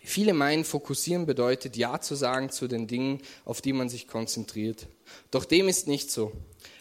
viele 0.03 0.33
meinen, 0.33 0.63
fokussieren 0.63 1.25
bedeutet 1.25 1.77
Ja 1.77 1.99
zu 1.99 2.13
sagen 2.13 2.51
zu 2.51 2.67
den 2.67 2.85
Dingen, 2.85 3.23
auf 3.43 3.59
die 3.59 3.73
man 3.73 3.89
sich 3.89 4.07
konzentriert. 4.07 4.85
Doch 5.31 5.45
dem 5.45 5.67
ist 5.67 5.87
nicht 5.87 6.11
so. 6.11 6.31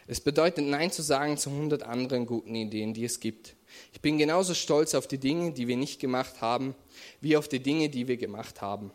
Es 0.07 0.21
bedeutet 0.21 0.67
Nein 0.67 0.93
zu 0.93 1.01
sagen 1.01 1.39
zu 1.39 1.49
100 1.49 1.85
anderen 1.85 2.27
guten 2.27 2.55
Ideen, 2.55 2.93
die 2.93 3.07
es 3.07 3.19
gibt. 3.19 3.55
Ich 3.93 4.01
bin 4.01 4.19
genauso 4.19 4.55
stolz 4.55 4.95
auf 4.95 5.07
die 5.07 5.19
Dinge, 5.19 5.53
die 5.53 5.69
wir 5.69 5.77
nicht 5.77 6.01
gemacht 6.01 6.41
haben, 6.41 6.75
wie 7.21 7.37
auf 7.37 7.49
die 7.49 7.61
Dinge, 7.61 7.89
die 7.89 8.09
wir 8.09 8.17
gemacht 8.17 8.61
haben 8.61 8.91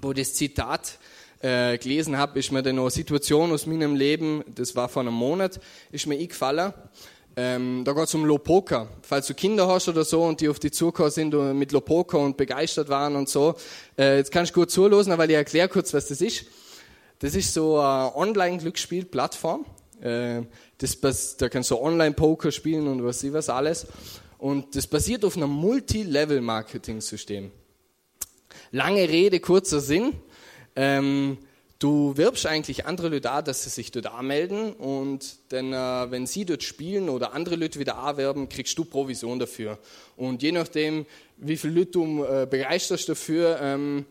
wo 0.00 0.12
das 0.12 0.34
Zitat 0.34 0.98
äh, 1.40 1.76
gelesen 1.76 2.16
habe, 2.16 2.38
ist 2.38 2.52
mir 2.52 2.62
dann 2.62 2.78
eine 2.78 2.90
Situation 2.90 3.52
aus 3.52 3.66
meinem 3.66 3.94
Leben, 3.94 4.44
das 4.54 4.74
war 4.76 4.88
vor 4.88 5.02
einem 5.02 5.14
Monat, 5.14 5.60
ist 5.90 6.06
mir 6.06 6.18
eingefallen. 6.18 6.72
Ähm, 7.34 7.82
da 7.84 7.92
geht 7.92 8.04
es 8.04 8.14
um 8.14 8.26
Lopoka. 8.26 8.88
Falls 9.02 9.26
du 9.26 9.34
Kinder 9.34 9.66
hast 9.66 9.88
oder 9.88 10.04
so 10.04 10.22
und 10.22 10.40
die 10.42 10.50
auf 10.50 10.58
die 10.58 10.70
zugekommen 10.70 11.10
sind 11.10 11.34
und 11.34 11.58
mit 11.58 11.72
Lopoka 11.72 12.18
und 12.18 12.36
begeistert 12.36 12.90
waren 12.90 13.16
und 13.16 13.28
so, 13.28 13.54
äh, 13.98 14.18
jetzt 14.18 14.30
kannst 14.30 14.54
du 14.54 14.60
gut 14.60 14.70
zuhören, 14.70 15.16
weil 15.16 15.30
ich 15.30 15.36
erkläre 15.36 15.68
kurz, 15.68 15.94
was 15.94 16.08
das 16.08 16.20
ist. 16.20 16.44
Das 17.20 17.34
ist 17.34 17.54
so 17.54 17.78
eine 17.78 18.14
Online-Glücksspiel-Plattform. 18.14 19.64
Äh, 20.02 20.42
das, 20.78 21.36
da 21.36 21.48
kannst 21.48 21.70
du 21.70 21.78
Online-Poker 21.78 22.50
spielen 22.50 22.88
und 22.88 23.04
was 23.04 23.22
ich 23.22 23.32
was 23.32 23.48
alles. 23.48 23.86
Und 24.38 24.74
das 24.74 24.86
basiert 24.86 25.24
auf 25.24 25.36
einem 25.36 25.50
Multi-Level-Marketing-System. 25.50 27.52
Lange 28.72 29.08
Rede, 29.08 29.38
kurzer 29.38 29.80
Sinn. 29.80 30.14
Ähm, 30.74 31.38
du 31.78 32.16
wirbst 32.16 32.46
eigentlich 32.46 32.86
andere 32.86 33.08
Leute 33.08 33.30
an, 33.30 33.44
dass 33.44 33.64
sie 33.64 33.70
sich 33.70 33.92
dort 33.92 34.06
anmelden 34.06 34.72
und 34.72 35.36
dann, 35.50 35.72
äh, 35.72 36.10
wenn 36.10 36.26
sie 36.26 36.44
dort 36.44 36.62
spielen 36.62 37.08
oder 37.08 37.34
andere 37.34 37.56
Leute 37.56 37.78
wieder 37.78 37.98
anwerben, 37.98 38.48
kriegst 38.48 38.76
du 38.78 38.84
Provision 38.84 39.38
dafür. 39.38 39.78
Und 40.16 40.42
je 40.42 40.52
nachdem, 40.52 41.06
wie 41.36 41.56
viele 41.56 41.74
Leute 41.74 41.90
du 41.92 42.24
äh, 42.24 42.46
begeisterst 42.48 43.08
dafür, 43.08 43.58
ähm, 43.60 44.06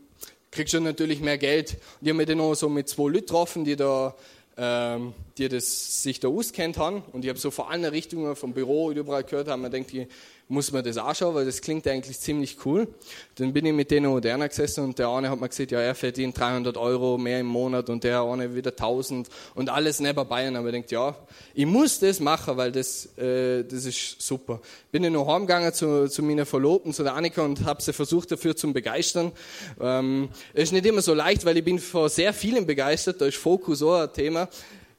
kriegst 0.51 0.73
du 0.73 0.80
natürlich 0.80 1.21
mehr 1.21 1.38
Geld. 1.38 1.77
Und 1.99 2.08
ich 2.08 2.10
habe 2.10 2.17
mich 2.17 2.27
dann 2.27 2.41
auch 2.41 2.54
so 2.54 2.69
mit 2.69 2.89
zwei 2.89 3.04
Leuten 3.04 3.25
getroffen, 3.25 3.65
die 3.65 3.75
da 3.75 4.15
ähm, 4.63 5.13
die 5.39 5.50
das, 5.50 6.04
sich 6.04 6.19
da 6.19 6.28
auskennt 6.28 6.78
haben. 6.78 7.02
Und 7.13 7.26
ich 7.26 7.30
habe 7.30 7.39
so 7.39 7.50
vor 7.50 7.71
allen 7.71 7.84
Richtungen 7.84 8.36
vom 8.36 8.54
Büro 8.54 8.91
überall 8.91 9.24
gehört, 9.24 9.47
haben 9.47 9.63
mir 9.63 9.71
gedacht, 9.71 10.08
muss 10.51 10.71
man 10.71 10.83
das 10.83 10.97
anschauen, 10.97 11.33
weil 11.33 11.45
das 11.45 11.61
klingt 11.61 11.87
eigentlich 11.87 12.19
ziemlich 12.19 12.57
cool. 12.65 12.87
Dann 13.35 13.53
bin 13.53 13.65
ich 13.65 13.73
mit 13.73 13.89
denen 13.89 14.11
moderner 14.11 14.49
gesessen 14.49 14.83
und 14.83 14.99
der 14.99 15.07
eine 15.07 15.29
hat 15.29 15.39
mir 15.39 15.47
gesagt, 15.47 15.71
ja, 15.71 15.79
er 15.79 15.95
verdient 15.95 16.37
300 16.37 16.75
Euro 16.75 17.17
mehr 17.17 17.39
im 17.39 17.47
Monat 17.47 17.89
und 17.89 18.03
der 18.03 18.21
eine 18.21 18.53
wieder 18.53 18.71
1000 18.71 19.29
und 19.55 19.69
alles 19.69 20.01
nebenbei. 20.01 20.49
Und 20.49 20.65
ich 20.65 20.71
denkt, 20.71 20.91
ja, 20.91 21.15
ich 21.53 21.65
muss 21.65 21.99
das 21.99 22.19
machen, 22.19 22.57
weil 22.57 22.71
das, 22.73 23.17
äh, 23.17 23.63
das 23.63 23.85
ist 23.85 24.21
super. 24.21 24.59
Bin 24.91 25.05
ich 25.05 25.11
noch 25.11 25.25
heimgegangen 25.25 25.73
zu, 25.73 26.09
zu 26.09 26.21
meiner 26.21 26.45
Verlobten, 26.45 26.93
zu 26.93 27.03
der 27.03 27.15
Annika 27.15 27.43
und 27.43 27.63
habe 27.63 27.81
sie 27.81 27.93
versucht 27.93 28.31
dafür 28.31 28.53
zu 28.53 28.71
begeistern. 28.73 29.31
Ähm, 29.79 30.29
ist 30.53 30.73
nicht 30.73 30.85
immer 30.85 31.01
so 31.01 31.13
leicht, 31.13 31.45
weil 31.45 31.55
ich 31.55 31.63
bin 31.63 31.79
vor 31.79 32.09
sehr 32.09 32.33
vielen 32.33 32.65
begeistert, 32.65 33.21
da 33.21 33.25
ist 33.25 33.37
Fokus 33.37 33.81
auch 33.81 34.01
ein 34.01 34.11
Thema. 34.11 34.49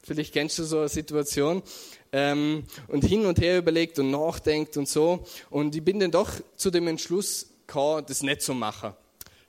Vielleicht 0.05 0.33
kennst 0.33 0.59
du 0.59 0.65
so 0.65 0.79
eine 0.79 0.89
Situation 0.89 1.63
ähm, 2.11 2.65
und 2.89 3.05
hin 3.05 3.25
und 3.25 3.39
her 3.39 3.57
überlegt 3.57 3.97
und 3.99 4.11
nachdenkt 4.11 4.75
und 4.75 4.89
so. 4.89 5.23
Und 5.49 5.75
ich 5.75 5.83
bin 5.83 5.99
dann 5.99 6.11
doch 6.11 6.29
zu 6.57 6.71
dem 6.71 6.87
Entschluss 6.87 7.47
gekommen, 7.65 8.03
das 8.07 8.21
nicht 8.21 8.41
zu 8.41 8.53
machen. 8.53 8.93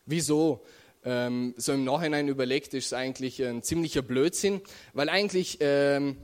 Wieso? 0.06 0.64
Ähm, 1.04 1.54
so 1.56 1.72
im 1.72 1.84
Nachhinein 1.84 2.28
überlegt, 2.28 2.72
ist 2.72 2.86
es 2.86 2.92
eigentlich 2.92 3.42
ein 3.44 3.62
ziemlicher 3.62 4.00
Blödsinn, 4.00 4.60
weil 4.92 5.08
eigentlich 5.08 5.58
ähm, 5.60 6.16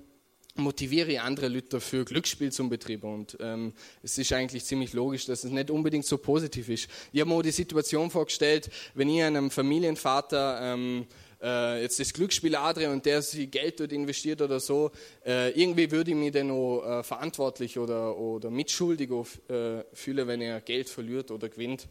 motiviere 0.54 1.10
ich 1.12 1.20
andere 1.20 1.48
Leute 1.48 1.68
dafür, 1.68 2.04
Glücksspiel 2.04 2.52
zum 2.52 2.68
Betrieb. 2.68 3.02
Und 3.02 3.36
ähm, 3.40 3.72
es 4.02 4.16
ist 4.16 4.32
eigentlich 4.32 4.64
ziemlich 4.64 4.92
logisch, 4.92 5.26
dass 5.26 5.44
es 5.44 5.50
nicht 5.50 5.70
unbedingt 5.70 6.06
so 6.06 6.18
positiv 6.18 6.68
ist. 6.68 6.88
Ich 7.12 7.20
habe 7.20 7.30
mir 7.30 7.42
die 7.42 7.50
Situation 7.50 8.10
vorgestellt, 8.10 8.70
wenn 8.94 9.08
ich 9.08 9.22
einem 9.22 9.50
Familienvater 9.50 10.60
ähm, 10.62 11.06
äh, 11.42 11.82
jetzt 11.82 11.98
das 11.98 12.12
Glücksspiel 12.12 12.54
Adrian 12.56 12.92
und 12.92 13.06
der 13.06 13.22
sich 13.22 13.50
Geld 13.50 13.80
dort 13.80 13.92
investiert 13.92 14.42
oder 14.42 14.60
so, 14.60 14.90
äh, 15.24 15.50
irgendwie 15.50 15.90
würde 15.90 16.10
ich 16.10 16.16
mich 16.16 16.32
dann 16.32 16.50
auch 16.50 16.84
äh, 16.84 17.02
verantwortlich 17.02 17.78
oder, 17.78 18.16
oder 18.16 18.50
mitschuldig 18.50 19.10
auf, 19.10 19.38
äh, 19.48 19.84
fühlen, 19.92 20.26
wenn 20.28 20.40
er 20.40 20.60
Geld 20.60 20.88
verliert 20.88 21.30
oder 21.30 21.48
gewinnt. 21.48 21.88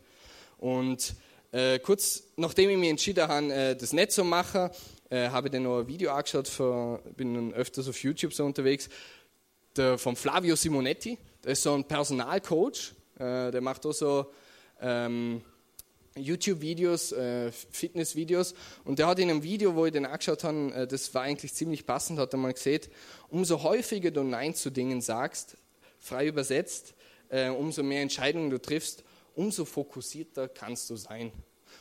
Und 0.57 1.15
äh, 1.51 1.79
kurz 1.79 2.23
nachdem 2.35 2.69
ich 2.69 2.77
mich 2.77 2.89
entschieden 2.89 3.27
habe, 3.27 3.53
äh, 3.53 3.75
das 3.75 3.93
nicht 3.93 4.11
zu 4.11 4.23
machen, 4.23 4.69
habe 5.11 5.47
ich 5.47 5.51
dann 5.51 5.63
noch 5.63 5.79
ein 5.79 5.87
Video 5.87 6.11
angeschaut, 6.11 6.47
für, 6.47 7.01
bin 7.17 7.33
dann 7.33 7.51
öfters 7.53 7.89
auf 7.89 7.97
YouTube 8.03 8.31
so 8.31 8.45
unterwegs, 8.45 8.89
der, 9.75 9.97
von 9.97 10.15
Flavio 10.15 10.55
Simonetti, 10.55 11.17
der 11.43 11.53
ist 11.53 11.63
so 11.63 11.73
ein 11.73 11.83
Personalcoach, 11.83 12.93
der 13.17 13.59
macht 13.59 13.87
auch 13.87 13.91
so 13.91 14.31
ähm, 14.79 15.41
YouTube-Videos, 16.15 17.11
äh, 17.11 17.51
Fitness-Videos 17.51 18.53
und 18.83 18.99
der 18.99 19.07
hat 19.07 19.19
in 19.19 19.29
einem 19.29 19.43
Video, 19.43 19.75
wo 19.75 19.85
ich 19.85 19.93
den 19.93 20.05
angeschaut 20.05 20.43
habe, 20.43 20.73
äh, 20.73 20.87
das 20.87 21.13
war 21.13 21.23
eigentlich 21.23 21.53
ziemlich 21.53 21.85
passend, 21.85 22.19
hat 22.19 22.33
er 22.33 22.37
mal 22.37 22.53
gesehen, 22.53 22.81
umso 23.29 23.63
häufiger 23.63 24.11
du 24.11 24.23
Nein 24.23 24.55
zu 24.55 24.71
Dingen 24.71 25.01
sagst, 25.01 25.57
frei 25.99 26.27
übersetzt, 26.27 26.93
äh, 27.29 27.49
umso 27.49 27.83
mehr 27.83 28.01
Entscheidungen 28.01 28.49
du 28.49 28.59
triffst, 28.59 29.03
umso 29.35 29.65
fokussierter 29.65 30.47
kannst 30.47 30.89
du 30.89 30.95
sein. 30.95 31.31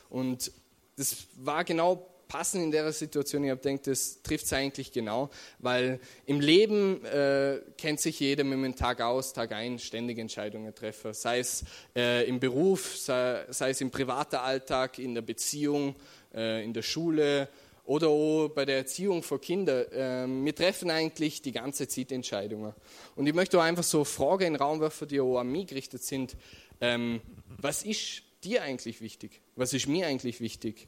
Und 0.09 0.51
das 0.95 1.27
war 1.35 1.63
genau 1.63 2.07
passend 2.29 2.63
in 2.63 2.71
der 2.71 2.93
Situation. 2.93 3.43
Ich 3.43 3.49
habe 3.49 3.59
gedacht, 3.59 3.87
das 3.87 4.21
trifft 4.21 4.45
es 4.45 4.53
eigentlich 4.53 4.93
genau, 4.93 5.29
weil 5.57 5.99
im 6.25 6.39
Leben 6.39 7.03
äh, 7.03 7.59
kennt 7.77 7.99
sich 7.99 8.19
jeder 8.19 8.45
mit 8.45 8.63
dem 8.63 8.75
Tag 8.75 9.01
aus, 9.01 9.33
Tag 9.33 9.51
ein, 9.51 9.79
ständige 9.79 10.21
Entscheidungen 10.21 10.73
treffen. 10.73 11.13
Sei 11.13 11.39
es 11.39 11.65
äh, 11.95 12.29
im 12.29 12.39
Beruf, 12.39 12.95
sei, 12.95 13.45
sei, 13.49 13.71
es 13.71 13.81
im 13.81 13.91
privaten 13.91 14.37
Alltag, 14.37 14.99
in 14.99 15.15
der 15.15 15.23
Beziehung, 15.23 15.95
äh, 16.33 16.63
in 16.63 16.71
der 16.71 16.83
Schule 16.83 17.49
oder 17.83 18.09
auch 18.09 18.49
bei 18.49 18.63
der 18.63 18.77
Erziehung 18.77 19.23
von 19.23 19.41
Kindern. 19.41 19.85
Ähm, 19.91 20.45
wir 20.45 20.53
treffen 20.53 20.91
eigentlich 20.91 21.41
die 21.41 21.51
ganze 21.51 21.87
Zeit 21.87 22.11
Entscheidungen. 22.11 22.73
Und 23.15 23.25
ich 23.25 23.33
möchte 23.33 23.57
auch 23.57 23.63
einfach 23.63 23.83
so 23.83 24.03
Fragen 24.03 24.45
in 24.45 24.53
den 24.53 24.61
Raum 24.61 24.79
werfen, 24.79 25.07
die 25.07 25.19
auch 25.19 25.39
an 25.39 25.51
mich 25.51 25.65
gerichtet 25.65 26.03
sind. 26.03 26.37
Ähm, 26.79 27.21
was 27.57 27.81
ist 27.81 28.21
dir 28.43 28.61
eigentlich 28.61 29.01
wichtig? 29.01 29.41
Was 29.55 29.73
ist 29.73 29.87
mir 29.87 30.05
eigentlich 30.05 30.39
wichtig? 30.39 30.87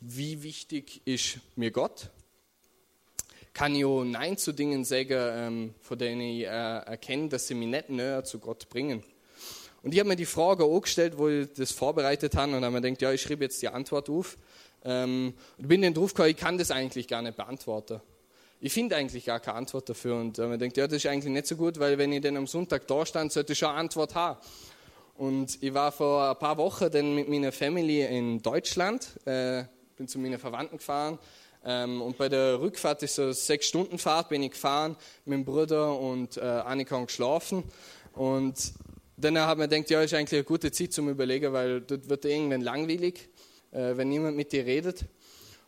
Wie 0.00 0.42
wichtig 0.42 1.00
ist 1.06 1.38
mir 1.56 1.70
Gott? 1.70 2.10
Kann 3.54 3.74
ich 3.74 3.84
auch 3.84 4.04
Nein 4.04 4.36
zu 4.36 4.52
Dingen 4.52 4.84
sagen, 4.84 5.08
ähm, 5.10 5.74
von 5.80 5.98
denen 5.98 6.20
ich 6.20 6.42
äh, 6.42 6.46
erkenne, 6.46 7.28
dass 7.28 7.46
sie 7.46 7.54
mich 7.54 7.68
nicht 7.68 7.88
näher 7.88 8.22
zu 8.22 8.38
Gott 8.38 8.68
bringen? 8.68 9.02
Und 9.82 9.94
ich 9.94 10.00
habe 10.00 10.10
mir 10.10 10.16
die 10.16 10.26
Frage 10.26 10.64
auch 10.64 10.80
gestellt, 10.80 11.16
wo 11.16 11.28
ich 11.28 11.48
das 11.54 11.72
vorbereitet 11.72 12.36
habe 12.36 12.56
und 12.56 12.64
habe 12.64 12.74
mir 12.74 12.82
gedacht, 12.82 13.00
ja, 13.00 13.12
ich 13.12 13.22
schreibe 13.22 13.44
jetzt 13.44 13.62
die 13.62 13.68
Antwort 13.68 14.10
auf. 14.10 14.36
Ähm, 14.84 15.32
und 15.56 15.68
bin 15.68 15.80
dann 15.80 15.94
drauf 15.94 16.12
gekommen, 16.12 16.30
ich 16.30 16.36
kann 16.36 16.58
das 16.58 16.70
eigentlich 16.70 17.08
gar 17.08 17.22
nicht 17.22 17.36
beantworten. 17.36 18.00
Ich 18.60 18.72
finde 18.72 18.96
eigentlich 18.96 19.24
gar 19.24 19.40
keine 19.40 19.56
Antwort 19.56 19.88
dafür 19.88 20.16
und 20.16 20.38
äh, 20.38 20.46
man 20.46 20.58
denkt, 20.58 20.76
ja, 20.76 20.86
das 20.86 20.98
ist 20.98 21.06
eigentlich 21.06 21.32
nicht 21.32 21.46
so 21.46 21.56
gut, 21.56 21.78
weil 21.78 21.96
wenn 21.98 22.12
ich 22.12 22.20
dann 22.20 22.36
am 22.36 22.46
Sonntag 22.46 22.86
da 22.86 23.06
stand, 23.06 23.32
sollte 23.32 23.54
ich 23.54 23.58
schon 23.58 23.70
eine 23.70 23.78
Antwort 23.78 24.14
haben. 24.14 24.38
Und 25.16 25.62
ich 25.62 25.72
war 25.72 25.92
vor 25.92 26.28
ein 26.28 26.38
paar 26.38 26.58
Wochen 26.58 26.90
dann 26.90 27.14
mit 27.14 27.28
meiner 27.28 27.52
Familie 27.52 28.08
in 28.08 28.42
Deutschland, 28.42 29.08
äh, 29.24 29.64
bin 29.96 30.08
zu 30.08 30.18
meinen 30.18 30.38
Verwandten 30.38 30.76
gefahren. 30.76 31.18
Ähm, 31.64 32.02
und 32.02 32.18
bei 32.18 32.28
der 32.28 32.60
Rückfahrt 32.60 33.02
ist 33.02 33.14
so 33.16 33.22
eine 33.22 33.34
sechs 33.34 33.66
Stunden 33.66 33.98
Fahrt, 33.98 34.28
bin 34.28 34.42
ich 34.42 34.52
gefahren 34.52 34.96
mit 35.24 35.38
dem 35.38 35.44
Bruder 35.44 35.98
und 35.98 36.36
äh, 36.36 36.40
Annika 36.40 36.96
haben 36.96 37.06
geschlafen. 37.06 37.64
Und 38.12 38.74
dann 39.16 39.38
habe 39.38 39.62
ich 39.62 39.68
mir 39.68 39.74
gedacht, 39.74 39.90
ja, 39.90 40.02
ist 40.02 40.14
eigentlich 40.14 40.38
eine 40.38 40.44
gute 40.44 40.70
Zeit 40.70 40.92
zum 40.92 41.08
Überlegen, 41.08 41.52
weil 41.52 41.80
dort 41.80 42.08
wird 42.08 42.24
irgendwann 42.26 42.60
langweilig, 42.60 43.28
äh, 43.72 43.96
wenn 43.96 44.10
niemand 44.10 44.36
mit 44.36 44.52
dir 44.52 44.66
redet. 44.66 45.06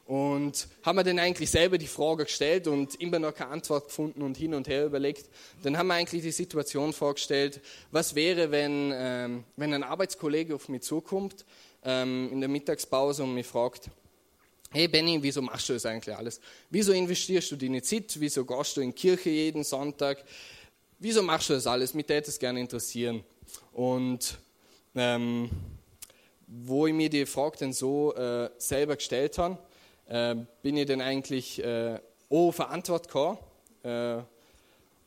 Und 0.04 0.68
haben 0.84 0.96
wir 0.96 1.04
dann 1.04 1.18
eigentlich 1.18 1.50
selber 1.50 1.76
die 1.76 1.86
Frage 1.86 2.24
gestellt 2.24 2.66
und 2.66 2.94
immer 2.94 3.18
noch 3.18 3.34
keine 3.34 3.50
Antwort 3.50 3.88
gefunden 3.88 4.22
und 4.22 4.36
hin 4.36 4.54
und 4.54 4.68
her 4.68 4.86
überlegt. 4.86 5.28
Dann 5.62 5.76
haben 5.76 5.88
wir 5.88 5.94
eigentlich 5.94 6.22
die 6.22 6.30
Situation 6.30 6.92
vorgestellt, 6.92 7.60
was 7.90 8.14
wäre, 8.14 8.50
wenn, 8.50 8.92
ähm, 8.94 9.44
wenn 9.56 9.74
ein 9.74 9.82
Arbeitskollege 9.82 10.54
auf 10.54 10.68
mich 10.68 10.82
zukommt 10.82 11.44
ähm, 11.84 12.30
in 12.32 12.40
der 12.40 12.48
Mittagspause 12.48 13.22
und 13.22 13.34
mich 13.34 13.46
fragt, 13.46 13.90
hey 14.70 14.88
Benny, 14.88 15.22
wieso 15.22 15.42
machst 15.42 15.68
du 15.68 15.72
das 15.72 15.86
eigentlich 15.86 16.14
alles? 16.14 16.40
Wieso 16.70 16.92
investierst 16.92 17.50
du 17.50 17.56
deine 17.56 17.82
Zeit? 17.82 18.14
Wieso 18.18 18.44
gehst 18.44 18.76
du 18.76 18.80
in 18.80 18.90
die 18.90 18.94
Kirche 18.96 19.30
jeden 19.30 19.64
Sonntag? 19.64 20.24
Wieso 20.98 21.22
machst 21.22 21.48
du 21.48 21.54
das 21.54 21.66
alles? 21.66 21.94
Mich 21.94 22.08
würde 22.08 22.22
das 22.22 22.38
gerne 22.38 22.60
interessieren. 22.60 23.24
Und 23.72 24.38
ähm, 24.94 25.50
wo 26.46 26.86
ich 26.86 26.94
mir 26.94 27.08
die 27.08 27.26
Frage 27.26 27.58
dann 27.60 27.72
so 27.72 28.14
äh, 28.14 28.50
selber 28.58 28.96
gestellt 28.96 29.38
habe, 29.38 29.58
äh, 30.06 30.34
bin 30.62 30.76
ich 30.76 30.86
dann 30.86 31.00
eigentlich 31.00 31.62
äh, 31.62 31.98
oh, 32.28 32.52
verantwortlich 32.52 33.12
gekommen. 33.12 33.38
Äh, 33.82 34.22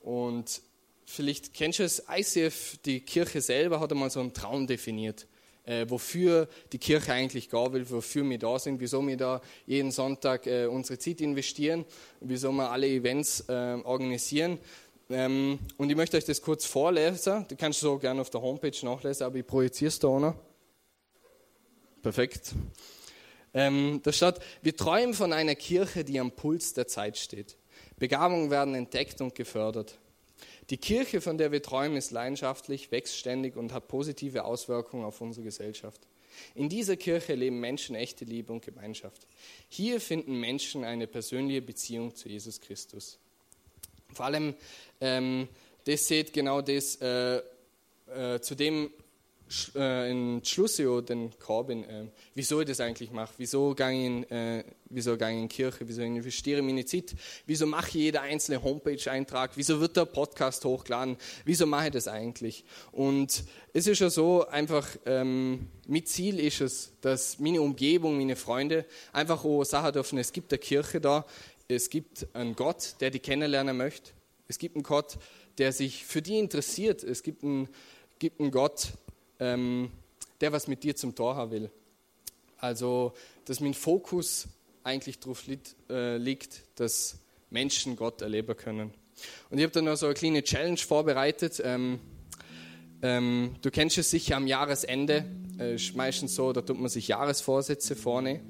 und 0.02 0.62
vielleicht 1.06 1.54
kennst 1.54 1.80
du 1.80 1.84
es, 1.84 2.04
ICF, 2.10 2.78
die 2.86 3.02
Kirche 3.02 3.42
selber 3.42 3.80
hat 3.80 3.92
einmal 3.92 4.10
so 4.10 4.20
einen 4.20 4.34
Traum 4.34 4.66
definiert. 4.66 5.28
Äh, 5.64 5.86
wofür 5.88 6.48
die 6.72 6.80
Kirche 6.80 7.14
eigentlich 7.14 7.50
gehen 7.50 7.74
will, 7.74 7.88
wofür 7.88 8.28
wir 8.28 8.40
da 8.40 8.58
sind, 8.58 8.80
wieso 8.80 9.06
wir 9.08 9.16
da 9.16 9.42
jeden 9.68 9.92
Sonntag 9.92 10.48
äh, 10.48 10.66
unsere 10.66 10.98
Zeit 10.98 11.22
investieren, 11.22 11.86
wieso 12.20 12.52
wir 12.52 12.72
alle 12.72 12.88
Events 12.88 13.42
äh, 13.48 13.78
organisieren. 13.84 14.58
Ähm, 15.12 15.60
und 15.78 15.90
ich 15.90 15.96
möchte 15.96 16.18
euch 16.18 16.26
das 16.26 16.42
kurz 16.42 16.66
vorlesen. 16.66 17.46
Du 17.48 17.56
kannst 17.56 17.80
so 17.80 18.00
gerne 18.00 18.22
auf 18.22 18.32
der 18.32 18.42
Homepage 18.42 18.76
nachlesen, 18.84 19.26
aber 19.26 19.38
ich 19.38 19.46
projiziere 19.46 19.90
es 19.90 20.00
da 20.00 20.08
auch 20.08 20.20
noch. 20.20 20.36
Perfekt. 22.02 22.54
Ähm, 23.54 24.00
da 24.02 24.12
steht, 24.12 24.36
wir 24.64 24.76
träumen 24.76 25.14
von 25.14 25.32
einer 25.32 25.56
Kirche, 25.56 26.04
die 26.04 26.20
am 26.20 26.32
Puls 26.32 26.74
der 26.74 26.88
Zeit 26.88 27.18
steht. 27.18 27.58
Begabungen 28.00 28.50
werden 28.50 28.74
entdeckt 28.74 29.22
und 29.22 29.36
gefördert. 29.36 30.00
Die 30.72 30.78
Kirche, 30.78 31.20
von 31.20 31.38
der 31.38 31.52
wir 31.52 31.62
träumen, 31.62 31.98
ist 31.98 32.12
leidenschaftlich, 32.12 32.92
wächst 32.92 33.18
ständig 33.18 33.58
und 33.58 33.74
hat 33.74 33.90
positive 33.90 34.46
Auswirkungen 34.46 35.04
auf 35.04 35.20
unsere 35.20 35.44
Gesellschaft. 35.44 36.00
In 36.56 36.70
dieser 36.70 36.96
Kirche 36.96 37.36
leben 37.36 37.60
Menschen 37.60 37.94
echte 37.94 38.24
Liebe 38.24 38.54
und 38.54 38.64
Gemeinschaft. 38.64 39.28
Hier 39.68 40.00
finden 40.00 40.40
Menschen 40.40 40.86
eine 40.86 41.08
persönliche 41.08 41.62
Beziehung 41.62 42.16
zu 42.16 42.30
Jesus 42.30 42.62
Christus. 42.62 43.20
Vor 44.14 44.26
allem, 44.26 44.56
ähm, 45.02 45.50
das 45.84 46.08
seht 46.08 46.32
genau 46.32 46.62
das, 46.62 46.96
äh, 47.02 47.42
äh, 48.08 48.40
zu 48.40 48.56
dem 48.56 48.92
äh, 49.76 50.10
in 50.10 50.44
Schlussjahr 50.44 51.02
den 51.02 51.32
Corbin, 51.40 51.84
äh, 51.84 52.06
wieso 52.36 52.62
ich 52.62 52.68
das 52.68 52.80
eigentlich 52.80 53.12
mache, 53.12 53.34
wieso 53.38 53.74
gehe 53.76 53.92
ich 53.92 54.06
in, 54.06 54.32
äh, 54.32 54.64
wieso 54.90 55.16
ich 55.16 55.22
in 55.22 55.50
Kirche, 55.50 55.88
wieso 55.88 56.02
investiere 56.02 56.60
ich 56.60 56.66
meine 56.66 56.86
Zeit, 56.86 57.16
wieso 57.46 57.66
mache 57.66 57.90
ich 57.90 57.94
jeder 57.96 58.22
einzelne 58.22 58.64
Homepage-Eintrag, 58.64 59.52
wieso 59.56 59.80
wird 59.80 59.98
der 59.98 60.06
Podcast 60.06 60.66
hochgeladen, 60.66 61.18
wieso 61.46 61.66
mache 61.66 61.88
ich 61.88 61.92
das 61.92 62.08
eigentlich? 62.08 62.64
Und 62.92 63.44
es 63.74 63.88
ist 63.88 64.00
ja 64.00 64.10
so, 64.10 64.48
einfach, 64.48 64.88
ähm, 65.06 65.68
mit 65.88 66.08
Ziel 66.08 66.40
ist 66.40 66.62
es, 66.62 66.94
dass 67.02 67.40
meine 67.40 67.62
Umgebung, 67.62 68.18
meine 68.18 68.36
Freunde 68.36 68.86
einfach 69.14 69.44
auch 69.44 69.64
sagen 69.64 69.94
dürfen, 69.94 70.18
es 70.18 70.32
gibt 70.32 70.52
eine 70.52 70.60
Kirche 70.60 71.02
da, 71.02 71.26
es 71.68 71.90
gibt 71.90 72.28
einen 72.34 72.56
Gott, 72.56 72.96
der 73.00 73.12
die 73.12 73.20
kennenlernen 73.20 73.78
möchte, 73.78 74.12
es 74.48 74.58
gibt 74.58 74.76
einen 74.76 74.84
Gott, 74.84 75.18
der 75.58 75.72
sich 75.72 76.06
für 76.06 76.22
die 76.22 76.38
interessiert, 76.40 77.04
es 77.04 77.24
gibt 77.24 77.44
einen, 77.44 77.70
gibt 78.20 78.40
einen 78.40 78.52
Gott, 78.52 78.94
ähm, 79.42 79.90
der 80.40 80.54
was 80.54 80.68
mit 80.68 80.84
dir 80.84 80.96
zum 80.96 81.14
Tor 81.14 81.36
haben 81.36 81.52
will. 81.52 81.72
Also, 82.58 83.14
dass 83.46 83.60
mein 83.60 83.74
Fokus 83.74 84.48
eigentlich 84.84 85.20
darauf 85.20 85.46
liegt, 85.48 85.76
äh, 85.90 86.18
liegt, 86.18 86.62
dass 86.76 87.18
Menschen 87.50 87.96
Gott 87.96 88.22
erleben 88.22 88.56
können. 88.56 88.94
Und 89.50 89.58
ich 89.58 89.64
habe 89.64 89.74
dann 89.74 89.86
noch 89.86 89.98
so 89.98 90.06
eine 90.06 90.16
kleine 90.16 90.44
Challenge 90.44 90.78
vorbereitet. 90.78 91.62
Ähm, 91.64 92.00
ähm, 93.02 93.56
du 93.62 93.72
kennst 93.72 93.98
es 93.98 94.12
sicher 94.12 94.38
am 94.38 94.48
Jahresende, 94.48 95.26
äh, 95.60 95.76
ist 95.76 95.96
meistens 95.96 96.36
so, 96.36 96.54
da 96.54 96.62
tut 96.62 96.80
man 96.80 96.90
sich 96.90 97.08
Jahresvorsätze 97.08 97.96
vorne. 97.96 98.42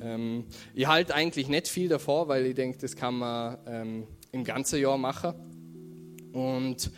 Ähm, 0.00 0.44
ich 0.74 0.86
halte 0.86 1.14
eigentlich 1.14 1.48
nicht 1.48 1.68
viel 1.68 1.88
davor, 1.88 2.28
weil 2.28 2.46
ich 2.46 2.54
denke, 2.54 2.78
das 2.78 2.94
kann 2.94 3.18
man 3.18 3.58
ähm, 3.66 4.06
im 4.30 4.44
ganzen 4.44 4.80
Jahr 4.80 4.96
machen. 4.96 5.34
Und 6.32 6.90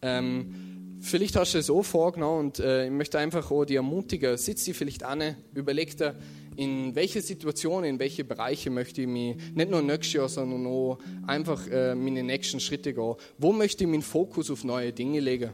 ähm, 0.00 0.63
Vielleicht 1.06 1.36
hast 1.36 1.52
du 1.52 1.58
es 1.58 1.68
auch 1.68 1.82
vorgenommen 1.82 2.46
und 2.46 2.60
äh, 2.60 2.86
ich 2.86 2.90
möchte 2.90 3.18
einfach 3.18 3.50
auch 3.50 3.66
die 3.66 3.76
ermutigen, 3.76 4.38
sitz 4.38 4.64
dich 4.64 4.74
vielleicht 4.74 5.02
an, 5.02 5.36
überleg 5.52 5.94
dir, 5.94 6.14
in 6.56 6.94
welche 6.94 7.20
Situationen, 7.20 7.90
in 7.90 7.98
welche 7.98 8.24
Bereiche 8.24 8.70
möchte 8.70 9.02
ich 9.02 9.06
mich 9.06 9.36
nicht 9.54 9.70
nur 9.70 9.82
nächstes 9.82 10.14
Jahr, 10.14 10.30
sondern 10.30 10.66
auch 10.66 10.98
einfach 11.26 11.68
äh, 11.68 11.94
meine 11.94 12.22
nächsten 12.22 12.58
Schritte 12.58 12.94
gehen. 12.94 13.16
Wo 13.36 13.52
möchte 13.52 13.84
ich 13.84 13.90
meinen 13.90 14.00
Fokus 14.00 14.50
auf 14.50 14.64
neue 14.64 14.94
Dinge 14.94 15.20
legen? 15.20 15.50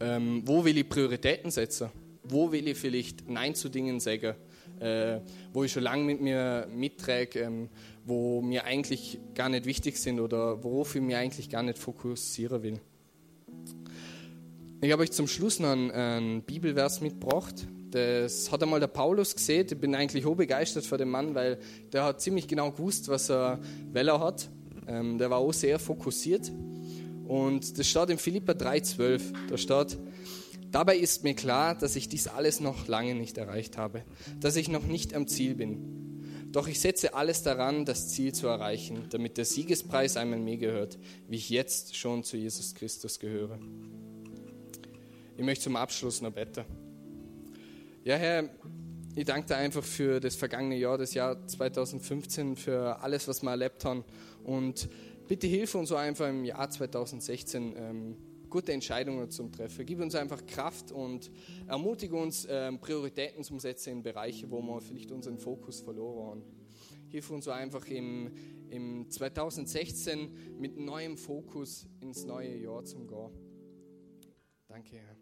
Ähm, 0.00 0.42
wo 0.44 0.64
will 0.64 0.78
ich 0.78 0.88
Prioritäten 0.88 1.52
setzen? 1.52 1.88
Wo 2.24 2.50
will 2.50 2.66
ich 2.66 2.76
vielleicht 2.76 3.28
Nein 3.30 3.54
zu 3.54 3.68
Dingen 3.68 4.00
sagen, 4.00 4.34
äh, 4.80 5.20
wo 5.52 5.62
ich 5.62 5.70
schon 5.70 5.84
lange 5.84 6.02
mit 6.02 6.20
mir 6.20 6.66
mitträge, 6.74 7.38
ähm, 7.38 7.68
wo 8.04 8.42
mir 8.42 8.64
eigentlich 8.64 9.20
gar 9.32 9.48
nicht 9.48 9.64
wichtig 9.64 9.96
sind 9.96 10.18
oder 10.18 10.64
worauf 10.64 10.96
ich 10.96 11.02
mich 11.02 11.14
eigentlich 11.14 11.48
gar 11.48 11.62
nicht 11.62 11.78
fokussieren 11.78 12.64
will? 12.64 12.80
Ich 14.84 14.90
habe 14.90 15.04
euch 15.04 15.12
zum 15.12 15.28
Schluss 15.28 15.60
noch 15.60 15.70
einen, 15.70 15.92
einen, 15.92 16.42
Bibelvers 16.42 17.00
mitgebracht. 17.00 17.68
Das 17.92 18.50
hat 18.50 18.64
einmal 18.64 18.80
der 18.80 18.88
Paulus 18.88 19.32
gesehen. 19.32 19.64
Ich 19.70 19.78
bin 19.78 19.94
eigentlich 19.94 20.24
hoch 20.24 20.34
begeistert 20.34 20.84
von 20.84 20.98
dem 20.98 21.08
Mann, 21.08 21.36
weil 21.36 21.60
der 21.92 22.02
hat 22.02 22.20
ziemlich 22.20 22.48
genau 22.48 22.72
gewusst, 22.72 23.06
was 23.06 23.30
er 23.30 23.60
Weller 23.92 24.18
hat. 24.18 24.50
Ähm, 24.88 25.18
der 25.18 25.30
war 25.30 25.38
auch 25.38 25.52
sehr 25.52 25.78
fokussiert. 25.78 26.50
Und 27.28 27.78
das 27.78 27.86
steht 27.86 28.10
in 28.10 28.18
Philippa 28.18 28.54
3,12. 28.54 29.22
Da 29.50 29.56
steht, 29.56 29.98
Dabei 30.72 30.96
ist 30.96 31.22
mir 31.22 31.34
klar, 31.34 31.76
dass 31.76 31.94
ich 31.94 32.08
dies 32.08 32.26
alles 32.26 32.58
noch 32.58 32.88
lange 32.88 33.14
nicht 33.14 33.38
erreicht 33.38 33.78
habe, 33.78 34.02
dass 34.40 34.56
ich 34.56 34.68
noch 34.68 34.84
nicht 34.84 35.14
am 35.14 35.28
Ziel 35.28 35.54
bin. 35.54 36.48
Doch 36.50 36.66
ich 36.66 36.80
setze 36.80 37.14
alles 37.14 37.44
daran, 37.44 37.84
das 37.84 38.08
Ziel 38.08 38.34
zu 38.34 38.48
erreichen, 38.48 39.04
damit 39.10 39.36
der 39.36 39.44
Siegespreis 39.44 40.16
einmal 40.16 40.40
mir 40.40 40.56
gehört, 40.56 40.98
wie 41.28 41.36
ich 41.36 41.50
jetzt 41.50 41.94
schon 41.96 42.24
zu 42.24 42.36
Jesus 42.36 42.74
Christus 42.74 43.20
gehöre. 43.20 43.60
Ich 45.36 45.44
möchte 45.44 45.64
zum 45.64 45.76
Abschluss 45.76 46.20
noch 46.20 46.32
beten. 46.32 46.64
Ja, 48.04 48.16
Herr, 48.16 48.50
ich 49.14 49.24
danke 49.24 49.46
dir 49.46 49.56
einfach 49.56 49.82
für 49.82 50.20
das 50.20 50.36
vergangene 50.36 50.76
Jahr, 50.76 50.98
das 50.98 51.14
Jahr 51.14 51.46
2015, 51.46 52.56
für 52.56 53.00
alles, 53.00 53.28
was 53.28 53.42
wir 53.42 53.50
erlebt 53.50 53.84
haben. 53.84 54.04
Und 54.44 54.88
bitte 55.28 55.46
hilf 55.46 55.74
uns 55.74 55.88
so 55.88 55.96
einfach 55.96 56.28
im 56.28 56.44
Jahr 56.44 56.68
2016 56.68 57.74
ähm, 57.76 58.16
gute 58.50 58.72
Entscheidungen 58.72 59.30
zu 59.30 59.48
treffen. 59.48 59.86
Gib 59.86 60.00
uns 60.00 60.14
einfach 60.14 60.44
Kraft 60.44 60.92
und 60.92 61.30
ermutige 61.66 62.14
uns, 62.14 62.46
ähm, 62.50 62.78
Prioritäten 62.78 63.42
zu 63.42 63.58
setzen 63.58 63.90
in 63.90 64.02
Bereiche, 64.02 64.50
wo 64.50 64.60
wir 64.60 64.80
vielleicht 64.82 65.12
unseren 65.12 65.38
Fokus 65.38 65.80
verloren 65.80 66.26
haben. 66.26 66.42
Hilf 67.08 67.30
uns 67.30 67.46
so 67.46 67.50
einfach 67.50 67.86
im, 67.86 68.30
im 68.68 69.10
2016 69.10 70.58
mit 70.58 70.76
neuem 70.78 71.16
Fokus 71.16 71.86
ins 72.00 72.24
neue 72.24 72.56
Jahr 72.56 72.84
zu 72.84 73.06
gehen. 73.06 73.30
Danke, 74.68 74.96
Herr. 74.96 75.21